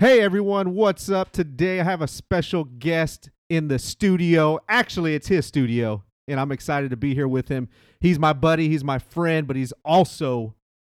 [0.00, 1.32] Hey everyone, what's up?
[1.32, 4.60] Today I have a special guest in the studio.
[4.68, 7.68] Actually, it's his studio, and I'm excited to be here with him.
[7.98, 10.54] He's my buddy, he's my friend, but he's also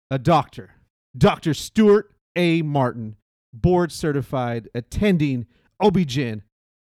[0.08, 0.74] a doctor.
[1.18, 1.52] Dr.
[1.52, 2.62] Stuart A.
[2.62, 3.16] Martin,
[3.52, 5.46] board certified, attending
[5.80, 6.42] OB-GYN.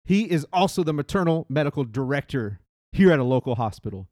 [0.06, 2.62] He is also the maternal medical director
[2.94, 4.08] here at a local hospital.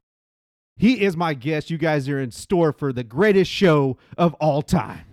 [0.75, 1.69] He is my guest.
[1.69, 5.12] You guys are in store for the greatest show of all time.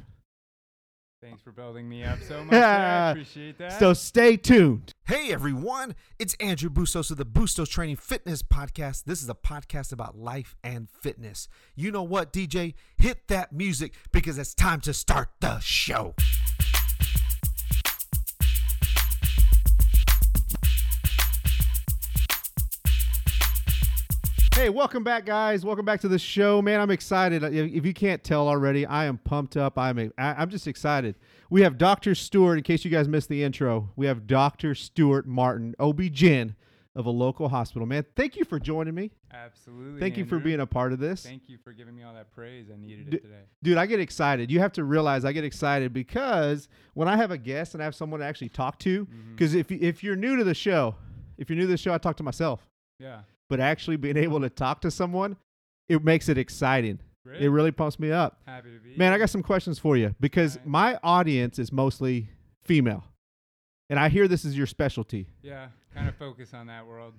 [1.22, 2.54] Thanks for building me up so much.
[2.54, 3.78] I appreciate that.
[3.78, 4.94] So stay tuned.
[5.06, 9.04] Hey everyone, it's Andrew Bustos of the Bustos Training Fitness Podcast.
[9.04, 11.46] This is a podcast about life and fitness.
[11.76, 12.72] You know what, DJ?
[12.96, 16.14] Hit that music because it's time to start the show.
[24.60, 25.64] Hey, welcome back, guys.
[25.64, 26.80] Welcome back to the show, man.
[26.80, 27.42] I'm excited.
[27.42, 29.78] If you can't tell already, I am pumped up.
[29.78, 31.14] I'm a, I'm just excited.
[31.48, 32.14] We have Dr.
[32.14, 32.56] Stuart.
[32.58, 34.74] In case you guys missed the intro, we have Dr.
[34.74, 36.56] Stuart Martin, OB-GYN
[36.94, 37.86] of a local hospital.
[37.86, 39.12] Man, thank you for joining me.
[39.32, 39.98] Absolutely.
[39.98, 41.24] Thank you for being a part of this.
[41.24, 42.66] Thank you for giving me all that praise.
[42.70, 43.44] I needed D- it today.
[43.62, 44.50] Dude, I get excited.
[44.50, 47.86] You have to realize I get excited because when I have a guest and I
[47.86, 49.36] have someone to actually talk to, mm-hmm.
[49.36, 50.96] because if, if you're new to the show,
[51.38, 52.68] if you're new to the show, I talk to myself.
[52.98, 53.20] Yeah.
[53.50, 55.36] But actually being able to talk to someone,
[55.88, 57.00] it makes it exciting.
[57.26, 57.42] Great.
[57.42, 58.40] It really pumps me up.
[58.46, 58.96] Happy to be.
[58.96, 60.68] Man, I got some questions for you because Alright.
[60.68, 62.30] my audience is mostly
[62.62, 63.04] female.
[63.90, 65.26] And I hear this is your specialty.
[65.42, 65.66] Yeah.
[65.92, 67.14] Kind of focus on that world.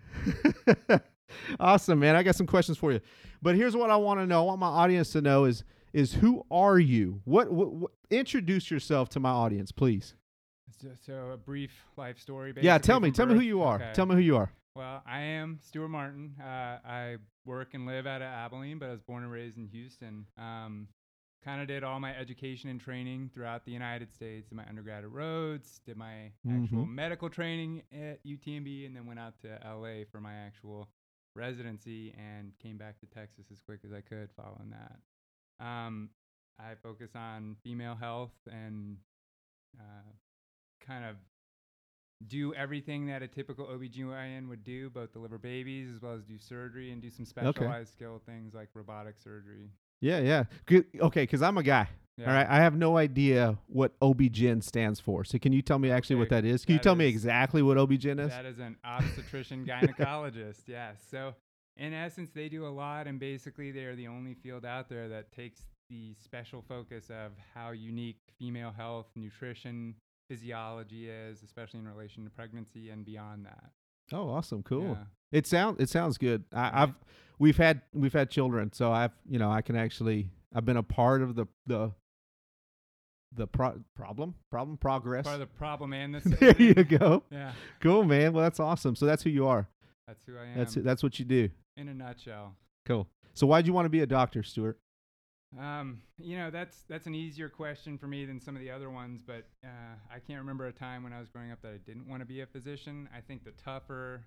[1.59, 2.15] awesome, man.
[2.15, 3.01] I got some questions for you.
[3.41, 4.43] But here's what I want to know.
[4.43, 7.19] I want my audience to know is is who are you?
[7.25, 10.15] What, what, what introduce yourself to my audience, please.
[10.81, 12.53] So, so a brief life story.
[12.61, 13.11] yeah, tell me.
[13.11, 13.75] Tell me who you are.
[13.75, 13.91] Okay.
[13.93, 14.53] Tell me who you are.
[14.75, 16.35] Well, I am Stuart Martin.
[16.39, 19.67] Uh, I work and live out of Abilene, but I was born and raised in
[19.67, 20.25] Houston.
[20.37, 20.87] Um,
[21.43, 24.47] kind of did all my education and training throughout the United States.
[24.47, 26.89] Did my undergrad at Rhodes, did my actual Mhm.
[26.93, 30.89] medical training at UTMB, and then went out to LA for my actual
[31.35, 35.01] residency and came back to Texas as quick as I could following that.
[35.59, 36.11] Um,
[36.59, 38.97] I focus on female health and
[39.79, 40.11] uh,
[40.79, 41.17] kind of
[42.27, 46.37] do everything that a typical OBGYN would do, both deliver babies as well as do
[46.37, 49.69] surgery and do some specialized skill things like robotic surgery.
[50.01, 50.43] Yeah, yeah.
[50.65, 51.87] Good- Okay, because I'm a guy.
[52.17, 52.27] Yeah.
[52.27, 52.47] All right.
[52.49, 55.23] I have no idea what OB-GYN stands for.
[55.23, 56.65] So can you tell me actually what that is?
[56.65, 58.29] Can you that tell me exactly what OB-GYN is?
[58.29, 60.61] That is an obstetrician gynecologist.
[60.67, 60.97] Yes.
[61.09, 61.33] So,
[61.77, 65.07] in essence, they do a lot, and basically, they are the only field out there
[65.09, 69.95] that takes the special focus of how unique female health, nutrition,
[70.31, 73.71] physiology is, especially in relation to pregnancy and beyond that.
[74.13, 74.63] Oh, awesome.
[74.63, 74.97] Cool.
[74.97, 75.03] Yeah.
[75.33, 76.45] It sounds it sounds good.
[76.53, 76.83] I.
[76.83, 76.93] I've
[77.37, 80.83] we've had we've had children, so I've you know I can actually I've been a
[80.83, 81.91] part of the the
[83.33, 85.23] the pro- problem problem progress.
[85.25, 87.23] Part of the problem and the there you go.
[87.29, 88.31] Yeah, Cool, man.
[88.33, 88.95] Well, that's awesome.
[88.95, 89.67] So that's who you are.
[90.07, 90.57] that's who I am.
[90.57, 91.49] That's that's what you do.
[91.75, 92.55] in a nutshell.
[92.85, 93.07] Cool.
[93.33, 94.77] So why'd you want to be a doctor, Stuart?
[95.59, 98.89] Um, you know, that's that's an easier question for me than some of the other
[98.89, 101.77] ones, but uh, I can't remember a time when I was growing up that I
[101.85, 103.09] didn't want to be a physician.
[103.15, 104.23] I think the tougher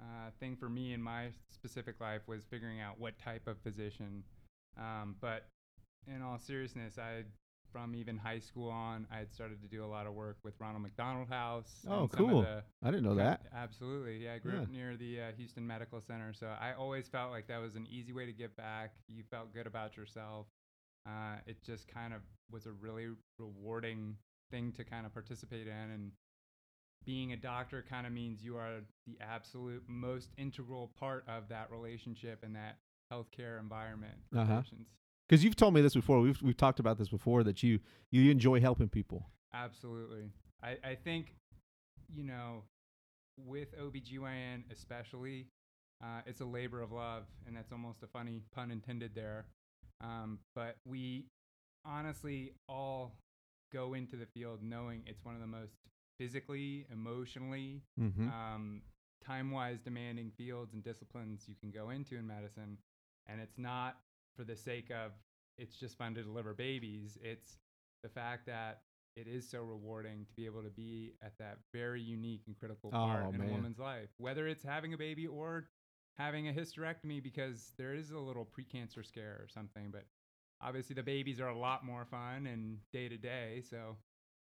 [0.00, 4.22] uh, thing for me in my specific life was figuring out what type of physician.
[4.78, 5.48] Um, but
[6.06, 7.24] in all seriousness, I
[7.72, 10.54] from even high school on, I had started to do a lot of work with
[10.58, 11.84] Ronald McDonald House.
[11.88, 12.46] Oh, and some of cool.
[12.82, 13.42] I didn't know that.
[13.54, 14.24] Absolutely.
[14.24, 14.62] Yeah, I grew Yeah.
[14.62, 17.86] up near the uh, Houston Medical Center, so I always felt like that was an
[17.90, 18.94] easy way to give back.
[19.08, 20.46] You felt good about yourself.
[21.06, 22.20] Uh, it just kind of
[22.50, 23.08] was a really
[23.38, 24.16] rewarding
[24.50, 26.12] thing to kind of participate in, and
[27.04, 31.70] being a doctor kind of means you are the absolute most integral part of that
[31.70, 32.78] relationship and that
[33.12, 34.60] healthcare environment Uh-huh.
[34.60, 34.90] patients.
[35.28, 36.20] Because you've told me this before.
[36.20, 37.80] We've we've talked about this before that you
[38.10, 39.26] you enjoy helping people.
[39.52, 40.30] Absolutely.
[40.62, 41.34] I, I think,
[42.12, 42.64] you know,
[43.36, 45.46] with OBGYN especially,
[46.02, 49.46] uh, it's a labor of love, and that's almost a funny pun intended there.
[50.00, 51.26] Um, but we
[51.84, 53.14] honestly all
[53.72, 55.72] go into the field knowing it's one of the most
[56.18, 58.28] physically, emotionally, Mm-hmm.
[58.28, 58.82] um,
[59.24, 62.78] time wise demanding fields and disciplines you can go into in medicine.
[63.26, 63.96] And it's not
[64.38, 65.10] for the sake of
[65.58, 67.18] it's just fun to deliver babies.
[67.20, 67.58] It's
[68.04, 68.82] the fact that
[69.16, 72.90] it is so rewarding to be able to be at that very unique and critical
[72.94, 73.48] oh, part Oh, in man.
[73.48, 75.68] a woman's life, whether it's having a baby or
[76.16, 79.90] having a hysterectomy because there is a little precancer scare or something.
[79.90, 80.04] But
[80.62, 83.64] obviously, the babies are a lot more fun and day to day.
[83.68, 83.96] So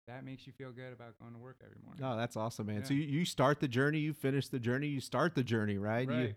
[0.09, 2.03] that makes you feel good about going to work every morning.
[2.03, 2.83] Oh, that's awesome, man.
[2.83, 6.07] So you, you start the journey, you finish the journey, you start the journey, right?
[6.07, 6.35] You, Right.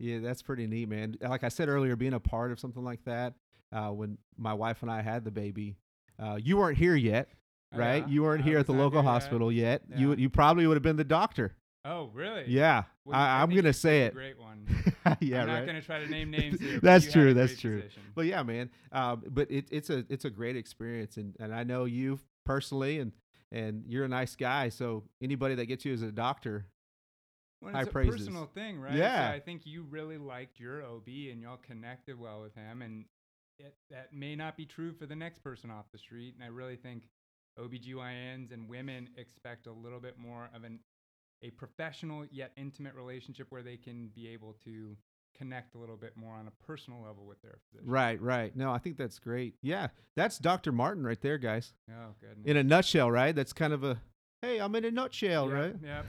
[0.00, 1.16] Yeah, that's pretty neat, man.
[1.20, 3.34] Like I said earlier, being a part of something like that,
[3.72, 5.76] uh, when my wife and I had the baby,
[6.18, 7.30] uh, you weren't here yet,
[7.74, 8.02] right?
[8.06, 9.12] Yeah, You weren't I here at the local here yet.
[9.12, 9.82] hospital yet.
[9.88, 9.98] Yeah.
[9.98, 11.54] You you probably would have been the doctor.
[11.84, 12.44] Oh, really?
[12.46, 14.12] Yeah, Well, I, I'm gonna say it.
[14.12, 14.66] Great one.
[15.20, 15.66] yeah, I'm not right.
[15.66, 16.78] gonna try to name names here.
[16.82, 17.80] That's true, that's true.
[17.80, 18.02] position.
[18.14, 18.68] But yeah, man.
[18.92, 22.98] Um, but it, it's a it's a great experience, and, and I know you personally,
[22.98, 23.12] and
[23.50, 24.68] and you're a nice guy.
[24.68, 26.66] So anybody that gets you as a doctor,
[27.62, 28.16] Well, high it's a praises.
[28.20, 28.94] personal thing, right?
[28.94, 29.30] Yeah.
[29.30, 33.04] So I think you really liked your OB and y'all connected well with him, and
[33.58, 36.34] it, that may not be true for the next person off the street.
[36.34, 37.04] And I really think
[37.58, 40.80] OBGYNs and women expect a little bit more of an
[41.42, 44.96] a professional yet intimate relationship where they can be able to
[45.36, 47.90] connect a little bit more on a personal level with their physician.
[47.90, 48.54] right, right.
[48.54, 49.54] No, I think that's great.
[49.62, 50.70] Yeah, that's Dr.
[50.72, 51.72] Martin right there, guys.
[51.90, 52.44] Oh, goodness.
[52.46, 53.34] In a nutshell, right?
[53.34, 54.00] That's kind of a
[54.42, 55.74] hey, I'm in a nutshell, Yep, right?
[55.82, 56.06] Yep.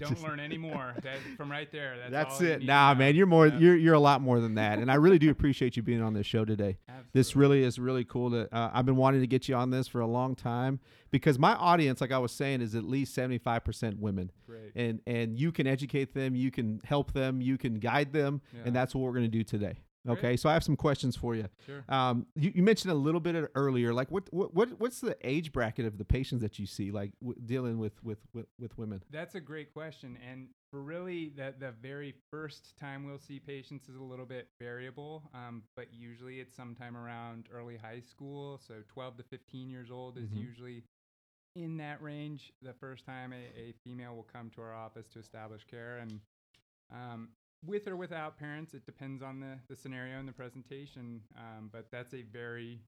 [0.00, 0.94] Don't Just- learn any more.
[1.02, 1.96] That, from right there.
[2.10, 2.62] That's, That's it.
[2.64, 3.46] Nah, man, you're more.
[3.46, 3.60] Yep.
[3.60, 6.14] You're you're a lot more than that, and I really do appreciate you being on
[6.14, 6.78] this show today.
[7.12, 8.30] This really is really cool.
[8.30, 10.80] To uh, I've been wanting to get you on this for a long time
[11.10, 14.72] because my audience, like I was saying, is at least seventy five percent women, great.
[14.74, 18.60] and and you can educate them, you can help them, you can guide them, Yeah.
[18.66, 19.80] and that's what we're going to do today.
[20.06, 20.18] Great.
[20.18, 21.46] Okay, so I have some questions for you.
[21.66, 21.84] Sure.
[21.88, 25.52] Um, you, you mentioned a little bit earlier, like what what what what's the age
[25.52, 29.02] bracket of the patients that you see, like w- dealing with, with with with women?
[29.10, 30.16] That's a great question.
[30.26, 34.48] And for really the, the very first time we'll see patients is a little bit
[34.58, 38.58] variable, um, but usually it's sometime around early high school.
[38.66, 40.36] So 12 to 15 years old is Mhm.
[40.40, 40.84] usually
[41.56, 45.18] in that range the first time a, a female will come to our office to
[45.18, 45.98] establish care.
[45.98, 46.20] And
[46.92, 47.28] um,
[47.64, 51.20] with or without parents, it depends on the, the scenario and the presentation.
[51.36, 52.80] Um, but that's a very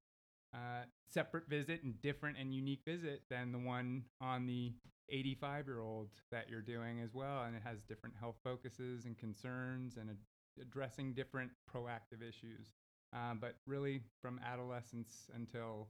[0.55, 4.73] uh, separate visit and different and unique visit than the one on the
[5.11, 7.43] 85 year old that you're doing as well.
[7.45, 10.17] And it has different health focuses and concerns and ad-
[10.61, 12.73] addressing different proactive issues.
[13.15, 15.89] Um, but really, from adolescence until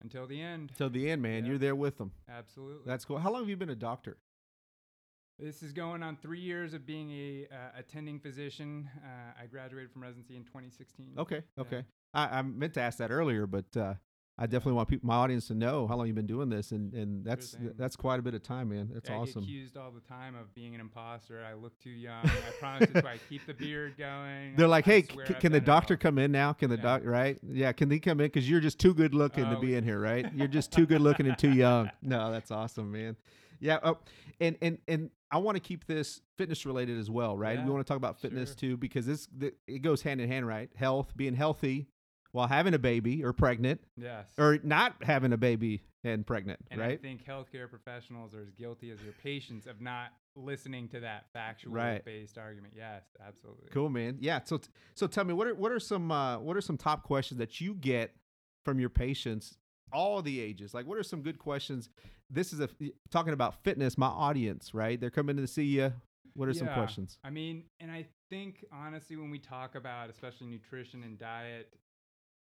[0.00, 1.50] until the end, Till the end, man, Yeah.
[1.50, 2.12] you're there with them.
[2.28, 2.84] absolutely.
[2.86, 3.18] That's cool.
[3.18, 4.16] How long have you been a doctor?
[5.38, 8.90] This is going on three years of being a uh, attending physician.
[9.04, 11.14] Uh, I graduated from residency in 2016.
[11.16, 11.84] Okay, okay.
[12.12, 13.94] I, I meant to ask that earlier, but uh,
[14.36, 16.92] I definitely want people, my audience to know how long you've been doing this, and,
[16.92, 18.90] and that's that's quite a bit of time, man.
[18.92, 19.42] That's Yeah, I awesome.
[19.42, 21.44] get accused all the time of being an imposter.
[21.48, 22.24] I look too young.
[22.26, 24.56] I promise that's why I keep the beard going.
[24.56, 26.52] They're I- like, I hey, c- can the doctor all." come in now?
[26.52, 26.82] Can the Yeah.
[26.82, 27.38] doc, right?
[27.46, 28.26] Yeah, can they come in?
[28.26, 30.26] Because you're just too good looking to Oh, be in here, right?
[30.34, 31.90] You're just too good looking and too young.
[32.02, 33.14] No, that's awesome, man.
[33.60, 33.78] Yeah.
[33.84, 33.98] Oh,
[34.40, 37.58] and and and I want to keep this fitness related as well, right?
[37.58, 38.56] Yeah, we want to talk about fitness sure.
[38.56, 40.70] too because this th- it goes hand in hand, right?
[40.74, 41.88] Health, being healthy
[42.32, 44.26] while having a baby or pregnant, Yes.
[44.38, 48.90] or not having a baby and pregnant, and I think healthcare professionals are as guilty
[48.90, 52.04] as your patients of not listening to that factual Right.
[52.04, 52.74] based argument.
[52.76, 53.68] Yes, absolutely.
[53.70, 54.18] Cool, man.
[54.20, 54.40] Yeah.
[54.44, 54.60] So,
[54.94, 57.60] so tell me, what are what are some uh, what are some top questions that
[57.60, 58.14] you get
[58.64, 59.58] from your patients,
[59.92, 60.72] all the ages?
[60.72, 61.90] Like, what are some good questions?
[62.30, 62.68] This is a
[63.10, 63.96] talking about fitness.
[63.96, 65.00] My audience, right?
[65.00, 65.92] They're coming to see you.
[66.34, 67.18] What are some questions?
[67.24, 71.74] I mean, and I think honestly, when we talk about especially nutrition and diet,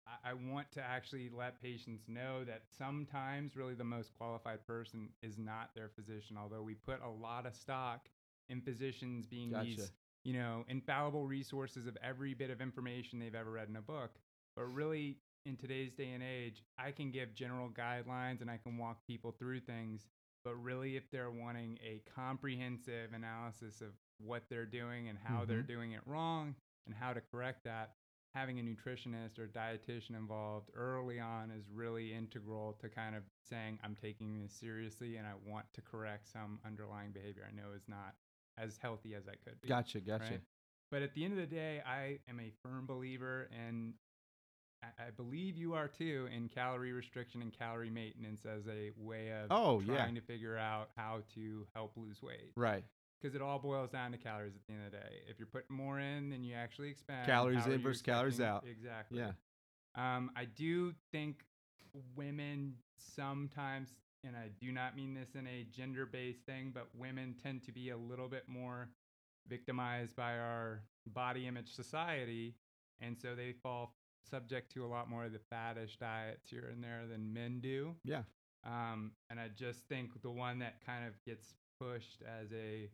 [0.07, 5.09] I, I want to actually let patients know that sometimes really the most qualified person
[5.21, 8.09] is not their physician, although we put a lot of stock
[8.49, 9.65] in physicians being Gotcha.
[9.65, 9.91] these,
[10.23, 14.11] you know, infallible resources of every bit of information they've ever read in a book.
[14.55, 18.77] But really, in today's day and age, I can give general guidelines and I can
[18.77, 20.07] walk people through things.
[20.43, 25.61] But really, if they're wanting a comprehensive analysis of what they're doing and how they're
[25.61, 25.67] Mhm.
[25.67, 26.55] doing it wrong
[26.85, 27.95] and how to correct that,
[28.35, 33.79] having a nutritionist or dietitian involved early on is really integral to kind of saying,
[33.83, 37.87] I'm taking this seriously and I want to correct some underlying behavior I know is
[37.87, 38.15] not
[38.57, 39.69] as healthy as I could be.
[39.69, 40.33] Gotcha, gotcha.
[40.33, 40.41] right?
[40.91, 43.93] But at the end of the day, I am a firm believer in,
[44.99, 49.47] I, believe you are too, in calorie restriction and calorie maintenance as a way of
[49.51, 49.95] Oh, yeah.
[49.95, 52.51] trying to figure out how to help lose weight.
[52.55, 52.83] Right.
[53.21, 55.21] Because it all boils down to calories at the end of the day.
[55.29, 58.65] If you're putting more in than you actually expend, Calories in versus calories out.
[58.69, 59.19] Exactly.
[59.19, 59.31] Yeah.
[59.95, 61.45] Um, I do think
[62.15, 67.35] women sometimes, and I do not mean this in a gender based thing, but women
[67.41, 68.89] tend to be a little bit more
[69.47, 72.55] victimized by our body image society.
[72.99, 73.93] And so they fall
[74.29, 77.95] subject to a lot more of the faddish diets here and there than men do.
[78.03, 78.23] Yeah.
[78.65, 82.89] Um, and I just think the one that kind of gets pushed as a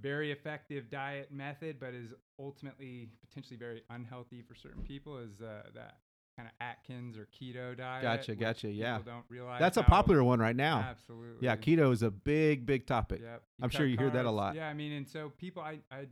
[0.00, 5.62] very effective diet method, but is ultimately potentially very unhealthy for certain people, is uh,
[5.74, 5.98] that
[6.36, 8.02] kind of Atkins or keto diet.
[8.02, 8.96] Gotcha, gotcha, yeah.
[8.98, 10.78] people Don't realize That's a popular one right now.
[10.88, 11.44] Absolutely.
[11.46, 13.20] Yeah, keto is a big, big topic.
[13.22, 13.42] Yep.
[13.60, 14.54] I'm sure you hear that a lot.
[14.54, 16.06] Yeah, I mean, and so people, I, I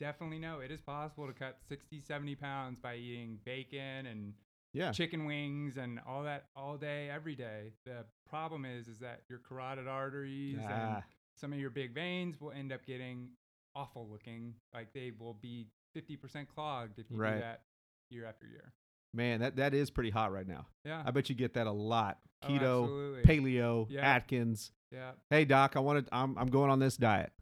[0.00, 4.34] definitely know it is possible to cut 60, 70 pounds by eating bacon and
[4.72, 4.92] Yeah.
[4.92, 7.72] chicken wings and all that all day, every day.
[7.84, 10.66] The problem is, is that your carotid arteries and
[10.96, 11.02] Ah,
[11.36, 13.30] some of your big veins will end up getting
[13.74, 14.54] awful looking.
[14.74, 17.34] Like they will be 50% clogged if you Right.
[17.34, 17.62] do that
[18.10, 18.72] year after year.
[19.12, 20.66] man, that, that is pretty hot right now.
[20.84, 21.02] Yeah.
[21.04, 22.20] I bet you get that a lot.
[22.42, 23.22] Oh, Keto, absolutely.
[23.24, 24.00] paleo, Yeah.
[24.02, 24.70] Atkins.
[24.92, 25.12] Yeah.
[25.30, 27.32] Hey doc, I wanted I'm I'm going on this diet.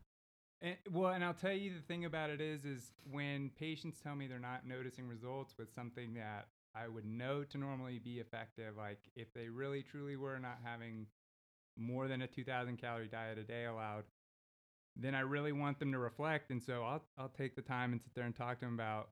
[0.60, 4.14] And, well, and I'll tell you the thing about it is, is when patients tell
[4.16, 8.76] me they're not noticing results with something that I would know to normally be effective,
[8.76, 11.06] like if they really truly were not having
[11.76, 14.04] more than a 2,000 calorie diet a day allowed,
[14.96, 16.50] then I really want them to reflect.
[16.50, 19.10] And so I'll I'll take the time and sit there and talk to them about,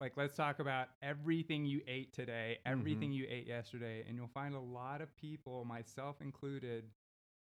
[0.00, 3.24] like, let's talk about everything you ate today, everything mm-hmm.
[3.24, 6.84] you ate yesterday, and you'll find a lot of people, myself included,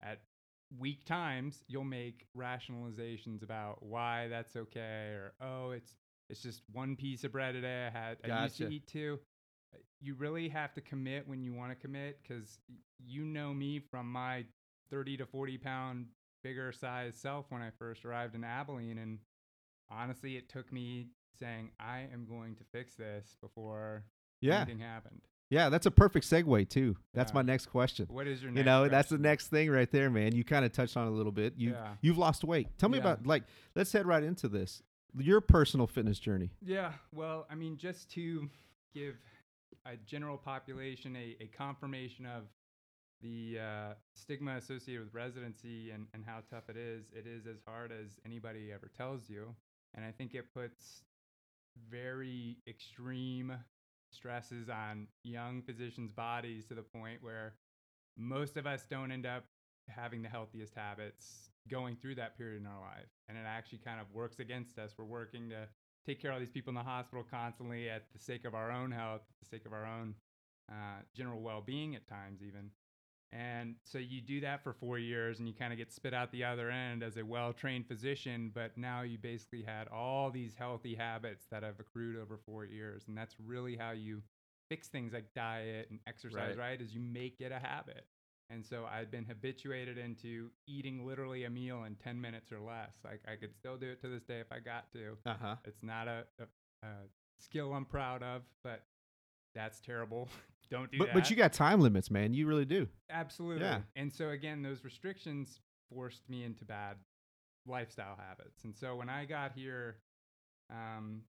[0.03, 0.19] at
[0.79, 5.95] weak times you'll make rationalizations about why that's okay or oh it's
[6.29, 9.19] it's just one piece of bread a day i had i used to eat two
[9.73, 12.59] Uh, you really have to commit when you want to commit because
[13.05, 14.43] you know me from my
[14.89, 16.07] 30 to 40 pound
[16.43, 19.19] bigger size self when i first arrived in abilene and
[19.89, 21.07] honestly it took me
[21.39, 24.03] saying i am going to fix this before
[24.41, 24.61] Yeah.
[24.61, 26.97] anything happened Yeah, that's a perfect segue too.
[27.13, 27.35] That's Yeah.
[27.35, 28.07] my next question.
[28.09, 30.33] what is your You know, that's the next thing right there, man.
[30.35, 31.53] You kind of touched on it a little bit.
[31.57, 31.95] You Yeah.
[32.01, 32.77] you've lost weight.
[32.77, 33.03] Tell me Yeah.
[33.03, 33.43] about like
[33.75, 34.81] let's head right into this.
[35.17, 36.51] Your personal fitness journey.
[36.61, 38.49] Yeah, well, I mean, just to
[38.93, 39.15] give
[39.85, 42.43] a general population a, a confirmation of
[43.21, 47.61] the uh, stigma associated with residency and, and how tough it is, it is as
[47.65, 49.55] hard as anybody ever tells you.
[49.93, 51.03] And I think it puts
[51.89, 53.53] very extreme
[54.15, 57.55] stresses on young physicians' bodies to the point where
[58.17, 59.45] most of us don't end up
[59.89, 63.09] having the healthiest habits going through that period in our life.
[63.27, 64.95] And it actually kind of works against us.
[64.97, 65.67] We're working to
[66.05, 68.91] take care of these people in the hospital constantly at the sake of our own
[68.91, 70.15] health, the sake of our own
[70.71, 72.69] uh, general well being at times, even.
[73.37, 76.31] And so you do that for four years and you kind of get spit out
[76.31, 80.55] the other end as a well trained physician, but now you basically had all these
[80.57, 83.03] healthy habits that have accrued over four years.
[83.09, 84.21] And that's really how you
[84.69, 86.57] fix things like diet and exercise, Right.
[86.57, 86.81] right?
[86.81, 88.05] Is you make it a habit.
[88.49, 92.93] And so I'd been habituated into eating literally a meal in 10 minutes or less.
[93.03, 95.17] Like I could still do it to this day if I got to.
[95.25, 95.55] Uh huh.
[95.65, 96.91] It's not a, a, a
[97.39, 98.83] skill I'm proud of, but
[99.55, 100.29] that's terrible.
[100.71, 101.13] Don't do But that.
[101.13, 102.33] but you got time limits, man.
[102.33, 102.87] You really do.
[103.09, 103.63] Absolutely.
[103.63, 103.79] Yeah.
[103.95, 105.59] And so again, those restrictions
[105.93, 106.97] forced me into bad
[107.67, 108.63] lifestyle habits.
[108.63, 109.97] And so when I got here,
[110.71, 111.21] um,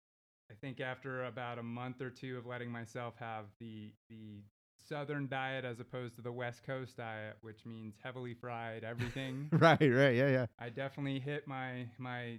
[0.49, 4.41] I think after about a month or two of letting myself have the the
[4.87, 9.79] southern diet as opposed to the west coast diet, which means heavily fried everything, right,
[9.81, 10.15] right.
[10.15, 10.45] Yeah, yeah.
[10.59, 12.37] I definitely hit my my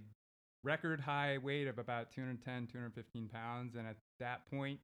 [0.64, 3.74] record high weight of about 210, 215 pounds.
[3.76, 4.80] And at that point,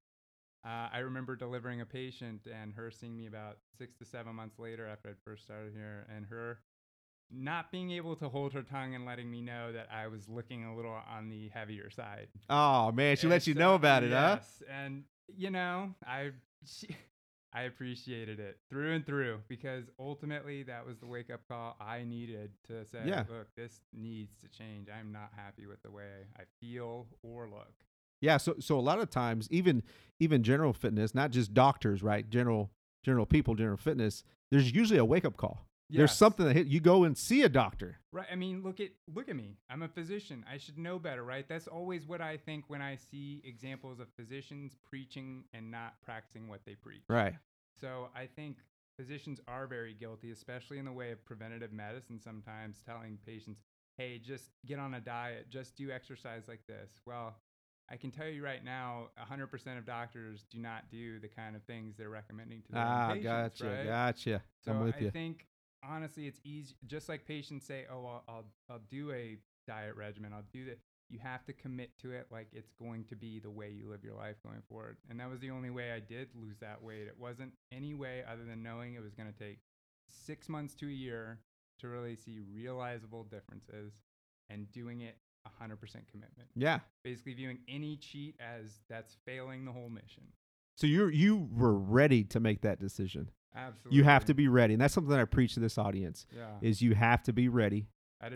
[0.64, 4.58] uh, I remember delivering a patient and her seeing me about six to seven months
[4.58, 6.60] later after I'd first started here, and her
[7.34, 10.64] not being able to hold her tongue and letting me know that I was looking
[10.64, 12.28] a little on the heavier side.
[12.50, 14.36] Oh man, she And let you so- know about it, huh?
[14.38, 15.04] yes, And
[15.34, 16.32] you know, I
[16.66, 16.88] she,
[17.54, 22.02] I appreciated it through and through because ultimately that was the wake up call I
[22.04, 23.24] needed to say, Yeah.
[23.30, 24.88] look, this needs to change.
[24.88, 27.72] I'm not happy with the way I feel or look.
[28.22, 29.82] Yeah, so so a lot of times, even
[30.18, 32.28] even general fitness, not just doctors, right?
[32.30, 32.70] General
[33.04, 34.24] general people, general fitness.
[34.50, 35.66] There's usually a wake up call.
[35.90, 37.98] There's something that hit, you go and see a doctor.
[38.12, 38.26] Right.
[38.32, 39.58] I mean, look at look at me.
[39.68, 40.42] I'm a physician.
[40.50, 41.46] I should know better, right?
[41.46, 46.48] That's always what I think when I see examples of physicians preaching and not practicing
[46.48, 47.02] what they preach.
[47.10, 47.34] Right.
[47.78, 48.58] So I think
[48.98, 53.60] physicians are very guilty, especially in the way of preventative medicine, sometimes telling patients,
[53.98, 57.00] hey, just get on a diet, just do exercise like this.
[57.06, 57.34] Well,
[57.90, 61.62] I can tell you right now, 100% of doctors do not do the kind of
[61.64, 63.92] things they're recommending to their Ah, patients, gotcha, right?
[63.92, 64.42] gotcha.
[64.64, 65.12] So I'm with I you.
[65.12, 65.46] think
[65.84, 66.74] honestly, it's easy.
[66.86, 70.32] Just like patients say, "Oh, I'll, I'll I'll do a diet regimen.
[70.32, 70.78] I'll do that."
[71.10, 74.02] You have to commit to it like it's going to be the way you live
[74.02, 74.96] your life going forward.
[75.10, 77.06] And that was the only way I did lose that weight.
[77.06, 79.58] It wasn't any way other than knowing it was going to take
[80.08, 81.40] six months to a year
[81.80, 83.92] to really see realizable differences
[84.48, 85.78] and doing it 100%
[86.10, 86.48] commitment.
[86.54, 86.80] Yeah.
[87.04, 90.24] Basically, viewing any cheat as that's failing the whole mission.
[90.76, 93.30] So you you were ready to make that decision.
[93.54, 93.98] Absolutely.
[93.98, 96.46] You have to be ready, and that's something that I preach to this audience: Yeah.
[96.62, 97.88] is you have to be ready.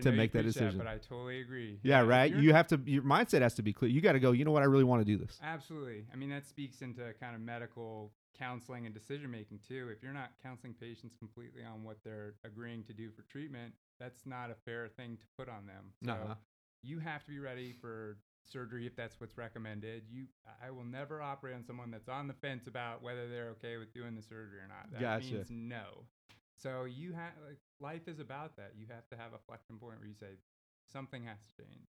[0.03, 0.79] To make that decision.
[0.79, 1.79] but I totally agree.
[1.85, 2.35] Yeah, if right.
[2.35, 2.81] You have to.
[2.87, 3.89] Your mindset has to be clear.
[3.89, 4.33] You got to go.
[4.33, 4.63] You know what?
[4.63, 5.39] I really want to do this.
[5.41, 6.05] Absolutely.
[6.13, 9.89] I mean, that speaks into kind of medical counseling and decision making too.
[9.97, 14.27] If you're not counseling patients completely on what they're agreeing to do for treatment, that's
[14.27, 15.93] not a fair thing to put on them.
[16.05, 16.35] So Uh-huh.
[16.87, 20.05] You have to be ready for surgery if that's what's recommended.
[20.11, 20.27] You,
[20.65, 23.93] I will never operate on someone that's on the fence about whether they're okay with
[23.93, 24.93] doing the surgery or not.
[24.93, 25.35] That Gotcha.
[25.35, 26.05] means no.
[26.57, 28.73] So you have like life is about that.
[28.79, 30.39] You have to have a flexion point where you say
[30.93, 31.87] something has to change.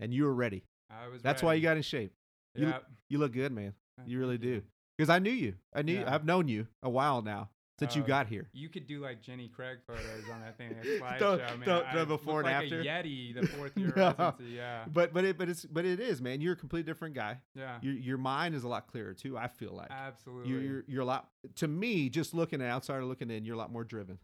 [0.00, 0.64] And you were ready.
[0.90, 1.22] I was.
[1.22, 2.12] That's why you got in shape.
[2.54, 2.78] you- Yeah.
[3.08, 3.74] You look good, man.
[4.06, 4.62] You really do.
[4.96, 5.54] Because I knew you.
[5.74, 5.98] I knew.
[6.00, 6.04] You.
[6.06, 8.48] I've known you a while now since you Oh, got here.
[8.52, 10.84] You could do like Jenny Craig photos on that thing, that
[11.20, 11.62] slideshow, man.
[11.64, 12.80] throw look before and like after?
[12.80, 14.14] A Yeti, the fourth year No.
[14.18, 14.54] residency.
[14.56, 16.40] Yeah, But but it but it's but it is, man.
[16.40, 17.38] You're a completely different guy.
[17.54, 19.36] yeah, Your your mind is a lot clearer too.
[19.38, 20.50] I feel like absolutely.
[20.52, 21.28] you're, you're you're a lot.
[21.56, 24.18] To me, just looking at outsider looking in, you're a lot more driven.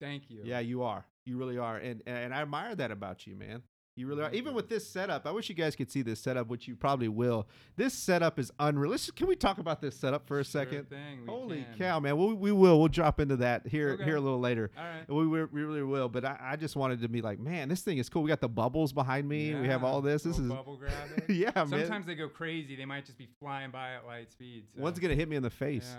[0.00, 0.40] Thank you.
[0.44, 1.04] Yeah, you are.
[1.26, 3.62] You really are, and and I admire that about you, man.
[4.00, 4.32] You really are.
[4.32, 4.74] Even with mm-hmm.
[4.74, 7.46] this setup, I wish you guys could see this setup, which you probably will.
[7.76, 8.90] This setup is unreal.
[8.90, 10.88] Let's, can we talk about this setup for a Sure second?
[10.88, 11.78] thing, Holy can.
[11.78, 12.16] cow, man!
[12.16, 12.78] We, we will.
[12.78, 14.04] We'll drop into that here Okay.
[14.04, 14.70] here a little later.
[14.78, 15.06] All right.
[15.06, 16.08] We, we, we really will.
[16.08, 18.22] But I, I just wanted to be like, man, this thing is cool.
[18.22, 19.54] We got the bubbles behind me.
[19.54, 20.22] we have all this.
[20.22, 21.24] This is bubble grabbing.
[21.28, 21.68] yeah, man.
[21.68, 22.76] Sometimes they go crazy.
[22.76, 24.64] They might just be flying by at light speed.
[24.74, 24.80] So.
[24.82, 25.94] One's gonna hit me in the face.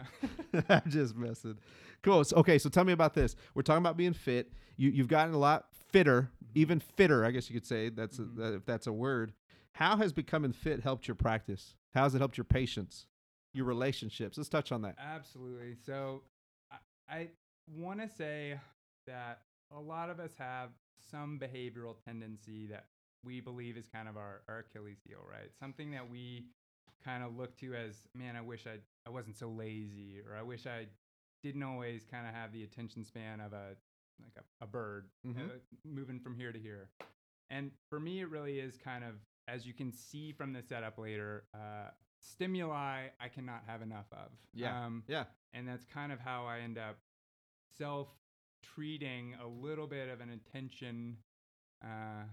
[0.53, 0.62] Yeah.
[0.70, 1.60] I'm just messing.
[2.01, 2.24] Cool.
[2.24, 3.36] So, okay, so tell me about this.
[3.53, 4.51] We're talking about being fit.
[4.77, 7.24] You you've gotten a lot fitter, even fitter.
[7.25, 8.36] I guess you could say that's a, Mhm.
[8.38, 9.33] that, if that's a word.
[9.74, 11.75] How has becoming fit helped your practice?
[11.93, 13.07] How has it helped your patients,
[13.53, 14.38] your relationships?
[14.38, 14.95] Let's touch on that.
[14.98, 15.75] Absolutely.
[15.75, 16.24] So
[16.71, 16.77] I,
[17.10, 17.29] I
[17.67, 18.60] want to say
[19.07, 20.69] that a lot of us have
[21.00, 22.86] some behavioral tendency that
[23.24, 25.51] we believe is kind of our, our Achilles heel, right?
[25.60, 26.45] Something that we
[27.03, 30.41] kind of look to as, man, I wish I, I wasn't so lazy, or I
[30.43, 30.88] wish I
[31.43, 33.75] didn't always kind of have the attention span of a
[34.24, 35.32] like a, a bird uh,
[35.86, 36.90] moving from here to here.
[37.50, 39.16] And for me, it really is kind of,
[39.48, 41.90] as you can see from the setup later, uh,
[42.22, 44.30] stimuli I cannot have enough of.
[44.54, 44.86] Yeah.
[44.86, 45.25] Um, Yeah.
[45.54, 46.98] and that's kind of how I end up
[47.78, 48.08] self
[48.63, 51.18] treating a little bit of an attention.
[51.84, 52.24] Uh,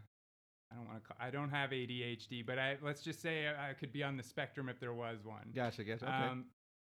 [0.71, 1.09] I don't want to.
[1.09, 4.17] Call, I don't have ADHD, but I let's just say I, I could be on
[4.17, 5.51] the spectrum if there was one.
[5.55, 5.83] Gotcha.
[5.85, 6.05] Gotcha.
[6.05, 6.15] Okay.
[6.15, 6.45] Um,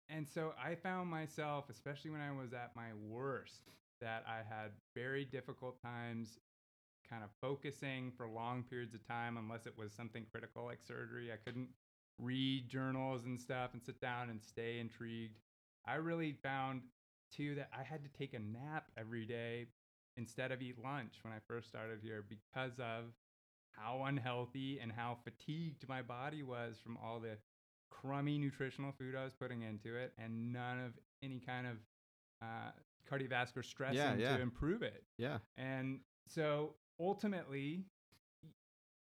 [0.09, 3.63] and so I found myself, especially when I was at my worst,
[4.03, 6.39] that I had very difficult times
[7.09, 11.33] kind of focusing for long periods of time unless it was something critical like surgery.
[11.33, 11.69] I couldn't
[12.19, 15.39] read journals and stuff and sit down and stay intrigued.
[15.87, 16.83] I really found
[17.35, 19.67] too that I had to take a nap every day
[20.17, 23.07] instead of eat lunch when I first started here because of
[23.73, 27.39] how unhealthy and how fatigued my body was from all the
[27.91, 31.77] crummy nutritional food I was putting into it and none of any kind of
[32.43, 32.73] uh,
[33.11, 34.37] cardiovascular stress Yeah, yeah.
[34.37, 35.05] to improve it.
[35.19, 35.39] yeah.
[35.57, 37.85] And so ultimately,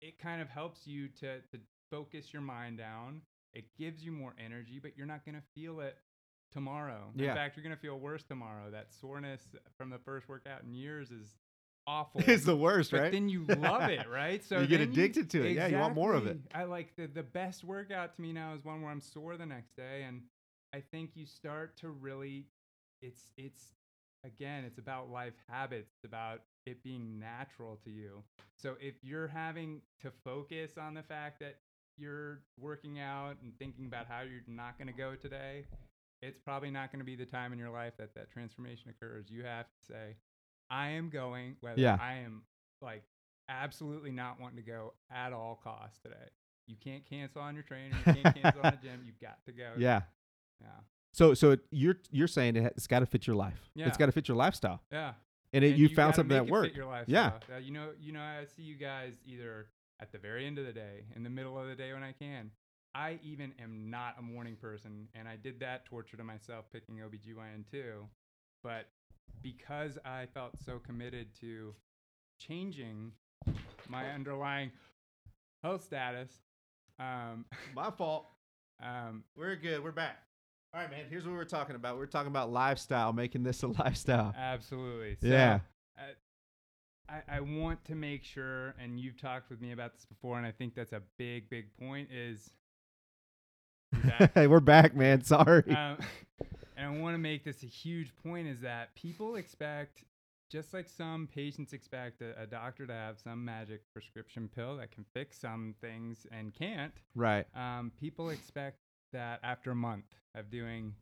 [0.01, 1.59] it kind of helps you to, to
[1.91, 3.23] focus your mind down.
[3.53, 5.97] It gives you more energy, but you're not going to feel it
[6.53, 7.11] tomorrow.
[7.15, 7.31] Yeah.
[7.31, 8.71] In fact, you're going to feel worse tomorrow.
[8.71, 9.43] That soreness
[9.79, 11.35] from the first workout in years is
[11.87, 12.23] awful.
[12.27, 13.13] It's the worst, but right?
[13.13, 14.43] then you love it, right?
[14.45, 15.53] So You get addicted to it.
[15.53, 16.39] Yeah, you want more of it.
[16.55, 19.47] I like the the best workout to me now is one where I'm sore the
[19.47, 20.23] next day, and
[20.75, 22.47] I think you start to really,
[23.03, 23.63] it's it's
[24.25, 25.91] again, it's about life habits.
[25.97, 28.23] It's about it being natural to you.
[28.57, 31.57] So if you're having to focus on the fact that
[31.97, 35.65] you're working out and thinking about how you're not going to go today,
[36.23, 39.27] it's probably not going to be the time in your life that that transformation occurs.
[39.29, 40.17] You have to say,
[40.71, 41.99] I am going, whether Yeah.
[42.01, 42.43] I am
[42.81, 43.03] like
[43.49, 46.31] absolutely not wanting to go at all costs today.
[46.67, 47.95] You can't cancel on your trainer.
[48.07, 49.03] You can't cancel on the gym.
[49.05, 49.73] You've got to go.
[49.79, 50.01] yeah.
[50.61, 50.69] Yeah.
[51.15, 53.71] So so it, you're you're saying it, it's got to fit your life.
[53.75, 53.87] Yeah.
[53.87, 54.83] It's got to fit your lifestyle.
[54.91, 55.13] Yeah.
[55.53, 56.75] And, it, And you you found something make that worked.
[56.77, 57.25] Your Yeah.
[57.31, 57.57] lifestyle.
[57.57, 59.69] Uh, you know, you know, I see you guys either
[60.01, 62.13] at the very end of the day, in the middle of the day when I
[62.13, 62.51] can.
[62.97, 66.97] I even am not a morning person, and I did that torture to myself picking
[66.97, 68.09] OBGYN too.
[68.65, 68.87] But
[69.43, 71.75] because I felt so committed to
[72.41, 73.13] changing
[73.89, 74.73] my underlying
[75.63, 76.33] health status,
[76.99, 78.27] um, My fault.
[78.83, 79.83] um, We're good.
[79.83, 80.19] We're back.
[80.75, 81.05] All right, man.
[81.09, 81.99] Here's what we're talking about.
[81.99, 84.35] We're talking about lifestyle, making this a lifestyle.
[84.37, 85.17] Absolutely.
[85.21, 85.61] So, Yeah.
[85.97, 86.03] uh,
[87.09, 90.45] I, I want to make sure, and you've talked with me about this before, and
[90.47, 92.09] I think that's a big, big point.
[92.11, 92.51] Is
[93.93, 94.35] You back?
[94.35, 95.23] hey, we're back, man.
[95.23, 95.63] Sorry.
[95.69, 95.99] um,
[96.77, 100.03] and I want to make this a huge point: is that people expect,
[100.51, 104.91] just like some patients expect, a, a doctor to have some magic prescription pill that
[104.91, 106.95] can fix some things and can't.
[107.15, 107.47] right.
[107.55, 108.79] Um, people expect
[109.15, 110.95] that after a month of doing,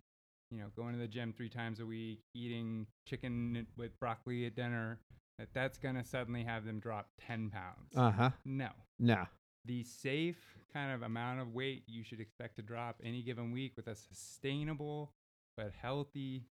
[0.51, 4.55] you know, going to the gym three times a week, eating chicken with broccoli at
[4.55, 5.01] dinner,
[5.39, 7.97] that that's going to suddenly have them drop 10 pounds.
[7.97, 8.31] Uh huh.
[8.45, 8.69] no.
[8.99, 9.25] No.
[9.65, 10.39] The safe
[10.73, 13.95] kind of amount of weight you should expect to drop any given week with a
[13.95, 15.13] sustainable
[15.57, 16.47] but healthy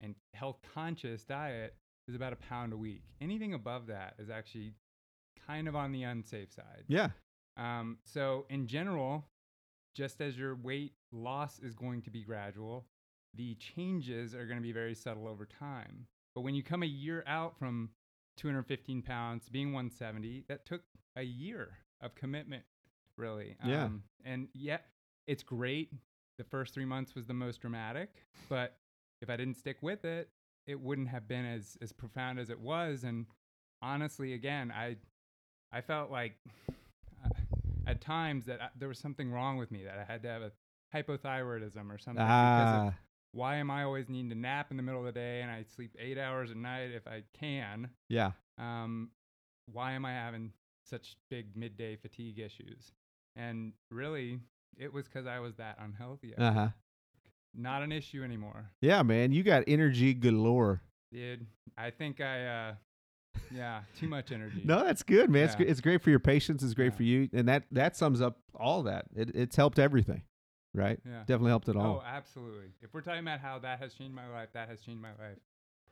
[0.00, 1.74] and health conscious diet
[2.08, 3.02] is about a pound a week.
[3.20, 4.74] Anything above that is actually
[5.46, 6.84] kind of on the unsafe side.
[6.88, 7.08] Yeah.
[7.56, 9.24] Um, so in general,
[9.94, 12.86] just as your weight loss is going to be gradual,
[13.34, 16.06] the changes are going to be very subtle over time.
[16.34, 17.90] But when you come a year out from
[18.36, 20.82] 215 pounds, being 170, that took
[21.16, 22.64] a year of commitment,
[23.16, 23.56] really.
[23.64, 23.84] Yeah.
[23.84, 24.86] Um, and yet,
[25.26, 25.92] it's great.
[26.38, 28.10] The first three months was the most dramatic,
[28.48, 28.76] but
[29.22, 30.28] if I didn't stick with it,
[30.66, 33.04] it wouldn't have been as as profound as it was.
[33.04, 33.26] And
[33.80, 34.96] honestly, again, I
[35.72, 36.36] I felt like
[37.86, 40.42] at times that I, there was something wrong with me that I had to have
[40.42, 40.52] a
[40.94, 42.94] hypothyroidism or something because of Ah,
[43.32, 45.64] why am I always needing to nap in the middle of the day and I
[45.74, 47.90] sleep eight hours at night if I can?
[48.08, 48.32] yeah.
[48.58, 49.10] Um,
[49.72, 50.52] why am I having
[50.88, 52.92] such big midday fatigue issues?
[53.34, 54.38] And really,
[54.78, 56.36] it was because I was that unhealthy.
[56.36, 56.68] Uh huh.
[57.56, 59.32] Not an issue anymore, Yeah, man.
[59.32, 60.82] You got energy galore.
[61.12, 61.46] dude.
[61.78, 62.74] I think I, uh,
[63.50, 64.62] yeah, too much energy.
[64.64, 65.44] No, that's good, man.
[65.44, 65.58] It's, Yeah.
[65.64, 66.62] gr- it's great for your patients.
[66.62, 66.96] It's great Yeah.
[66.96, 69.06] for you, and that that sums up all that.
[69.14, 70.22] It, it's helped everything,
[70.74, 71.00] right?
[71.04, 71.20] Yeah.
[71.20, 72.02] Definitely helped it all.
[72.02, 72.72] Oh, absolutely.
[72.82, 75.38] If we're talking about how that has changed my life, that has changed my life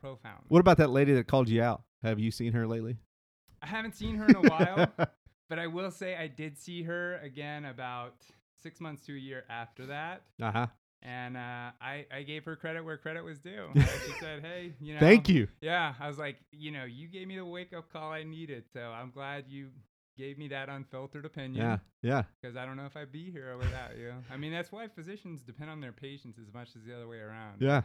[0.01, 0.45] profoundly.
[0.47, 1.83] What about that lady that called you out?
[2.03, 2.97] Have you seen her lately?
[3.61, 4.87] I haven't seen her in a while.
[5.49, 8.15] But I will say I did see her again about
[8.63, 10.23] six months to a year after that.
[10.41, 10.67] uh huh.
[11.05, 13.67] And uh, I, I gave her credit where credit was due.
[13.75, 14.99] she said, hey, you know.
[15.01, 15.49] Thank you.
[15.59, 15.93] Yeah.
[15.99, 18.63] I was like, you know, you gave me the wake up call I needed.
[18.71, 19.67] So I'm glad you
[20.17, 21.55] gave me that unfiltered opinion.
[21.65, 24.13] Yeah, yeah, Because I don't know if I'd be here without you.
[24.31, 27.17] I mean, that's why physicians depend on their patients as much as the other way
[27.17, 27.57] around.
[27.59, 27.81] yeah,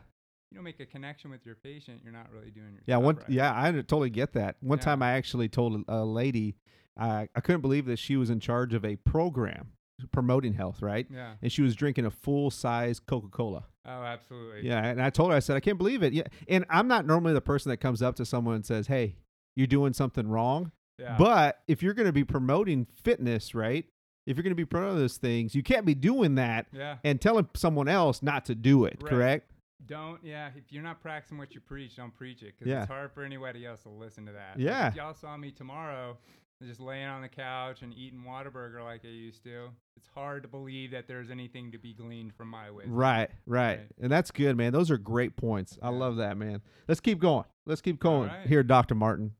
[0.51, 2.99] You don't make a connection with your patient, you're not really doing your yeah.
[2.99, 3.31] One, right.
[3.31, 4.57] yeah, I totally get that.
[4.61, 4.85] One Yeah.
[4.85, 6.57] time, I actually told a, a lady,
[6.99, 9.73] I I couldn't believe that she was in charge of a program
[10.13, 11.07] promoting health, right?
[11.11, 11.33] Yeah.
[11.43, 13.65] And she was drinking a full size Coca Cola.
[13.87, 14.67] Oh, absolutely.
[14.69, 16.13] Yeah, and I told her, I said, I can't believe it.
[16.13, 19.17] Yeah, and I'm not normally the person that comes up to someone and says, "Hey,
[19.57, 21.17] you're doing something wrong." Yeah.
[21.17, 23.87] But if you're going to be promoting fitness, right?
[24.27, 26.97] If you're going to be promoting those things, you can't be doing that yeah.
[27.03, 28.99] and telling someone else not to do it.
[29.01, 29.11] Right.
[29.11, 29.51] Correct?
[29.87, 30.51] Don't yeah.
[30.55, 32.83] If you're not practicing what you preach, don't preach it because Yeah.
[32.83, 34.57] it's hard for anybody else to listen to that.
[34.59, 34.89] Like, Yeah.
[34.89, 36.19] if y'all saw me tomorrow,
[36.67, 40.49] just laying on the couch and eating Whataburger like I used to, it's hard to
[40.49, 42.85] believe that there's anything to be gleaned from my way.
[42.87, 43.81] Right, right, Right.
[44.01, 44.73] and that's good, man.
[44.73, 45.79] Those are great points.
[45.81, 46.61] I love that, man.
[46.89, 47.45] Let's keep going.
[47.67, 48.47] Let's keep going right.
[48.47, 49.33] here, Doctor Martin.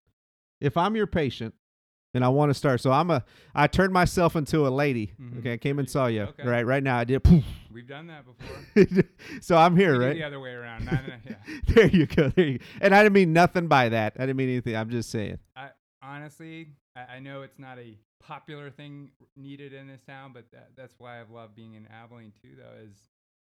[0.61, 1.55] If I'm your patient
[2.15, 5.13] and I want to start, so I'm a, I turned myself into a lady.
[5.21, 5.39] Mhm.
[5.41, 6.23] Okay, I came and saw you.
[6.23, 6.45] Okay.
[6.47, 7.23] Right, right now I did.
[7.25, 7.45] Poof.
[7.73, 9.05] We've done that before.
[9.41, 10.15] so I'm here, do right?
[10.15, 10.85] The other way around.
[10.87, 11.35] No, no, no, yeah.
[11.75, 12.29] there you go.
[12.31, 12.65] There you go.
[12.81, 14.15] And I didn't mean nothing by that.
[14.19, 14.77] I didn't mean anything.
[14.77, 15.39] I'm just saying.
[15.57, 15.71] I
[16.03, 16.69] honestly,
[16.99, 20.95] I, I know it's not a popular thing needed in this town, but that, that's
[20.99, 22.51] why I've loved being in Abilene too.
[22.57, 22.97] Though is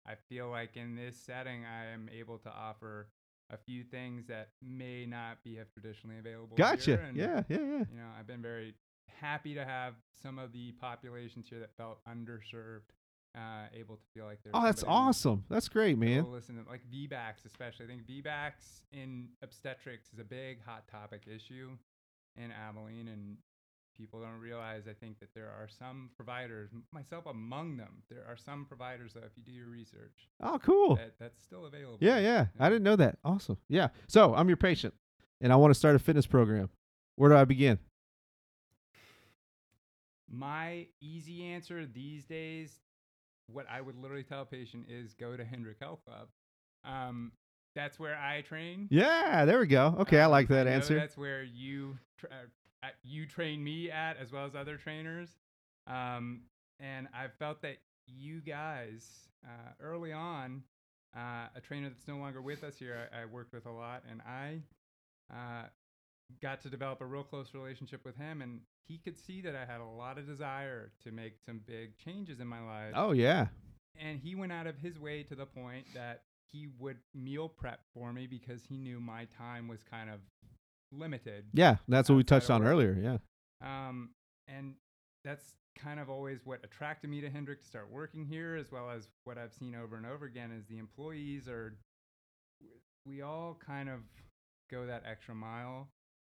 [0.08, 3.08] I feel like in this setting, I am able to offer
[3.52, 6.56] a few things that may not be traditionally available.
[6.56, 6.91] Gotcha.
[6.91, 7.63] here, and, Yeah, yeah, yeah.
[7.63, 8.75] You know, I've been very
[9.19, 12.91] happy to have some of the populations here that felt underserved,
[13.36, 14.56] uh, able to feel like they're.
[14.56, 15.45] Oh, that's awesome.
[15.49, 16.32] That's great, man.
[16.32, 17.86] Listen, to, like VBACs especially.
[17.86, 21.71] I think VBACs in obstetrics is a big hot topic issue
[22.43, 23.38] in Abilene, and
[23.97, 24.84] people don't realize.
[24.89, 29.23] I think that there are some providers, myself among them, there are some providers that
[29.23, 30.95] if you do your research, Oh, cool.
[30.95, 31.97] that, that's still available.
[31.99, 32.45] Yeah, yeah.
[32.60, 33.17] I didn't know that.
[33.25, 33.58] Awesome.
[33.67, 33.89] Yeah.
[34.08, 34.93] So I'm your patient,
[35.41, 36.69] and I want to start a fitness program.
[37.17, 37.78] Where do I begin?
[40.32, 42.80] My easy answer these days,
[43.47, 46.28] what I would literally tell a patient is go to Hendrick Health Club.
[46.86, 47.32] Um,
[47.79, 48.87] that's where I train.
[48.91, 49.95] Yeah, there we go.
[49.99, 50.95] Okay, I Um, like that know answer.
[50.95, 52.29] That's where you tra-
[52.83, 55.29] uh, you train me at, as well as other trainers.
[55.87, 56.41] Um,
[56.79, 59.07] and I felt that you guys
[59.45, 60.63] uh, early on,
[61.15, 64.03] uh, a trainer that's no longer with us here, I, I worked with a lot,
[64.09, 64.61] and I
[65.33, 65.67] uh,
[66.41, 69.65] got to develop a real close relationship with him, and he could see that I
[69.71, 73.47] had a lot of desire to make some big changes in my life Oh yeah.
[73.95, 77.81] and he went out of his way to the point that he would meal prep
[77.93, 80.19] for me because he knew my time was kind of
[80.91, 81.45] limited.
[81.53, 82.97] Yeah, that's what we touched on earlier.
[82.99, 83.17] Yeah.
[83.62, 84.12] Um,
[84.47, 84.75] and
[85.23, 88.89] that's kind of always what attracted me to Hendrick to start working here, as well
[88.89, 91.77] as what I've seen over and over again is the employees are,
[93.05, 93.99] we all kind of
[94.71, 95.89] go that extra mile.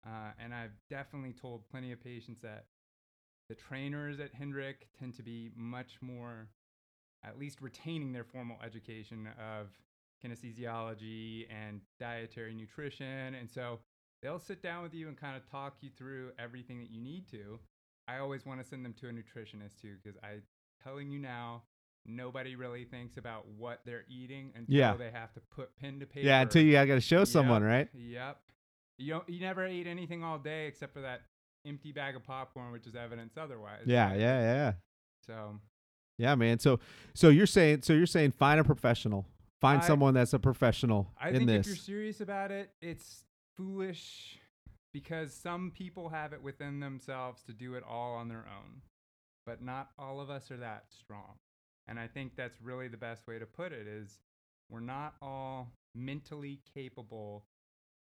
[0.06, 2.66] Uh, and I've definitely told plenty of patients that
[3.50, 6.48] the trainers at Hendrick tend to be much more,
[7.24, 9.68] at least retaining their formal education of
[10.24, 13.36] kinesthesiology and dietary nutrition.
[13.36, 13.80] And so
[14.22, 17.28] they'll sit down with you and kind of talk you through everything that you need
[17.32, 17.60] to.
[18.08, 20.38] I always want to send them to a nutritionist too, because I
[20.84, 21.64] telling you now,
[22.06, 24.98] nobody really thinks about what they're eating until Yeah.
[24.98, 26.26] they have to put pen to paper.
[26.26, 27.90] Yeah, until you I got to show someone, Yep, right?
[27.94, 28.38] Yep.
[28.98, 31.22] You don't, you never ate anything all day except for that
[31.66, 33.84] empty bag of popcorn, which is evidence otherwise.
[33.86, 34.20] Yeah, right?
[34.20, 34.74] yeah, yeah.
[35.28, 35.60] So
[36.18, 36.58] Yeah, man.
[36.60, 36.80] So
[37.14, 39.26] so you're saying so you're saying find a professional.
[39.62, 41.60] Find I- someone that's a professional I in think this.
[41.62, 43.24] if you're serious about it, it's
[43.56, 44.40] foolish
[44.94, 48.82] because some people have it within themselves to do it all on their own,
[49.46, 51.36] but not all of us are that strong.
[51.88, 54.20] And I think that's really the best way to put it is
[54.70, 57.46] we're not all mentally capable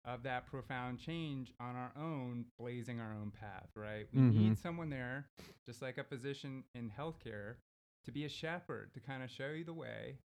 [0.05, 4.07] of that profound change on our own, blazing our own path, right?
[4.13, 4.35] We Mhm.
[4.35, 5.29] need someone there,
[5.67, 7.57] just like a physician in healthcare,
[8.05, 10.19] to be a shepherd, to kind of show you the way,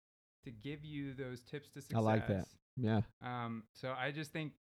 [0.45, 1.97] to give you those tips to success.
[1.97, 2.47] I like that.
[2.77, 3.01] yeah.
[3.23, 4.53] Um, so I just think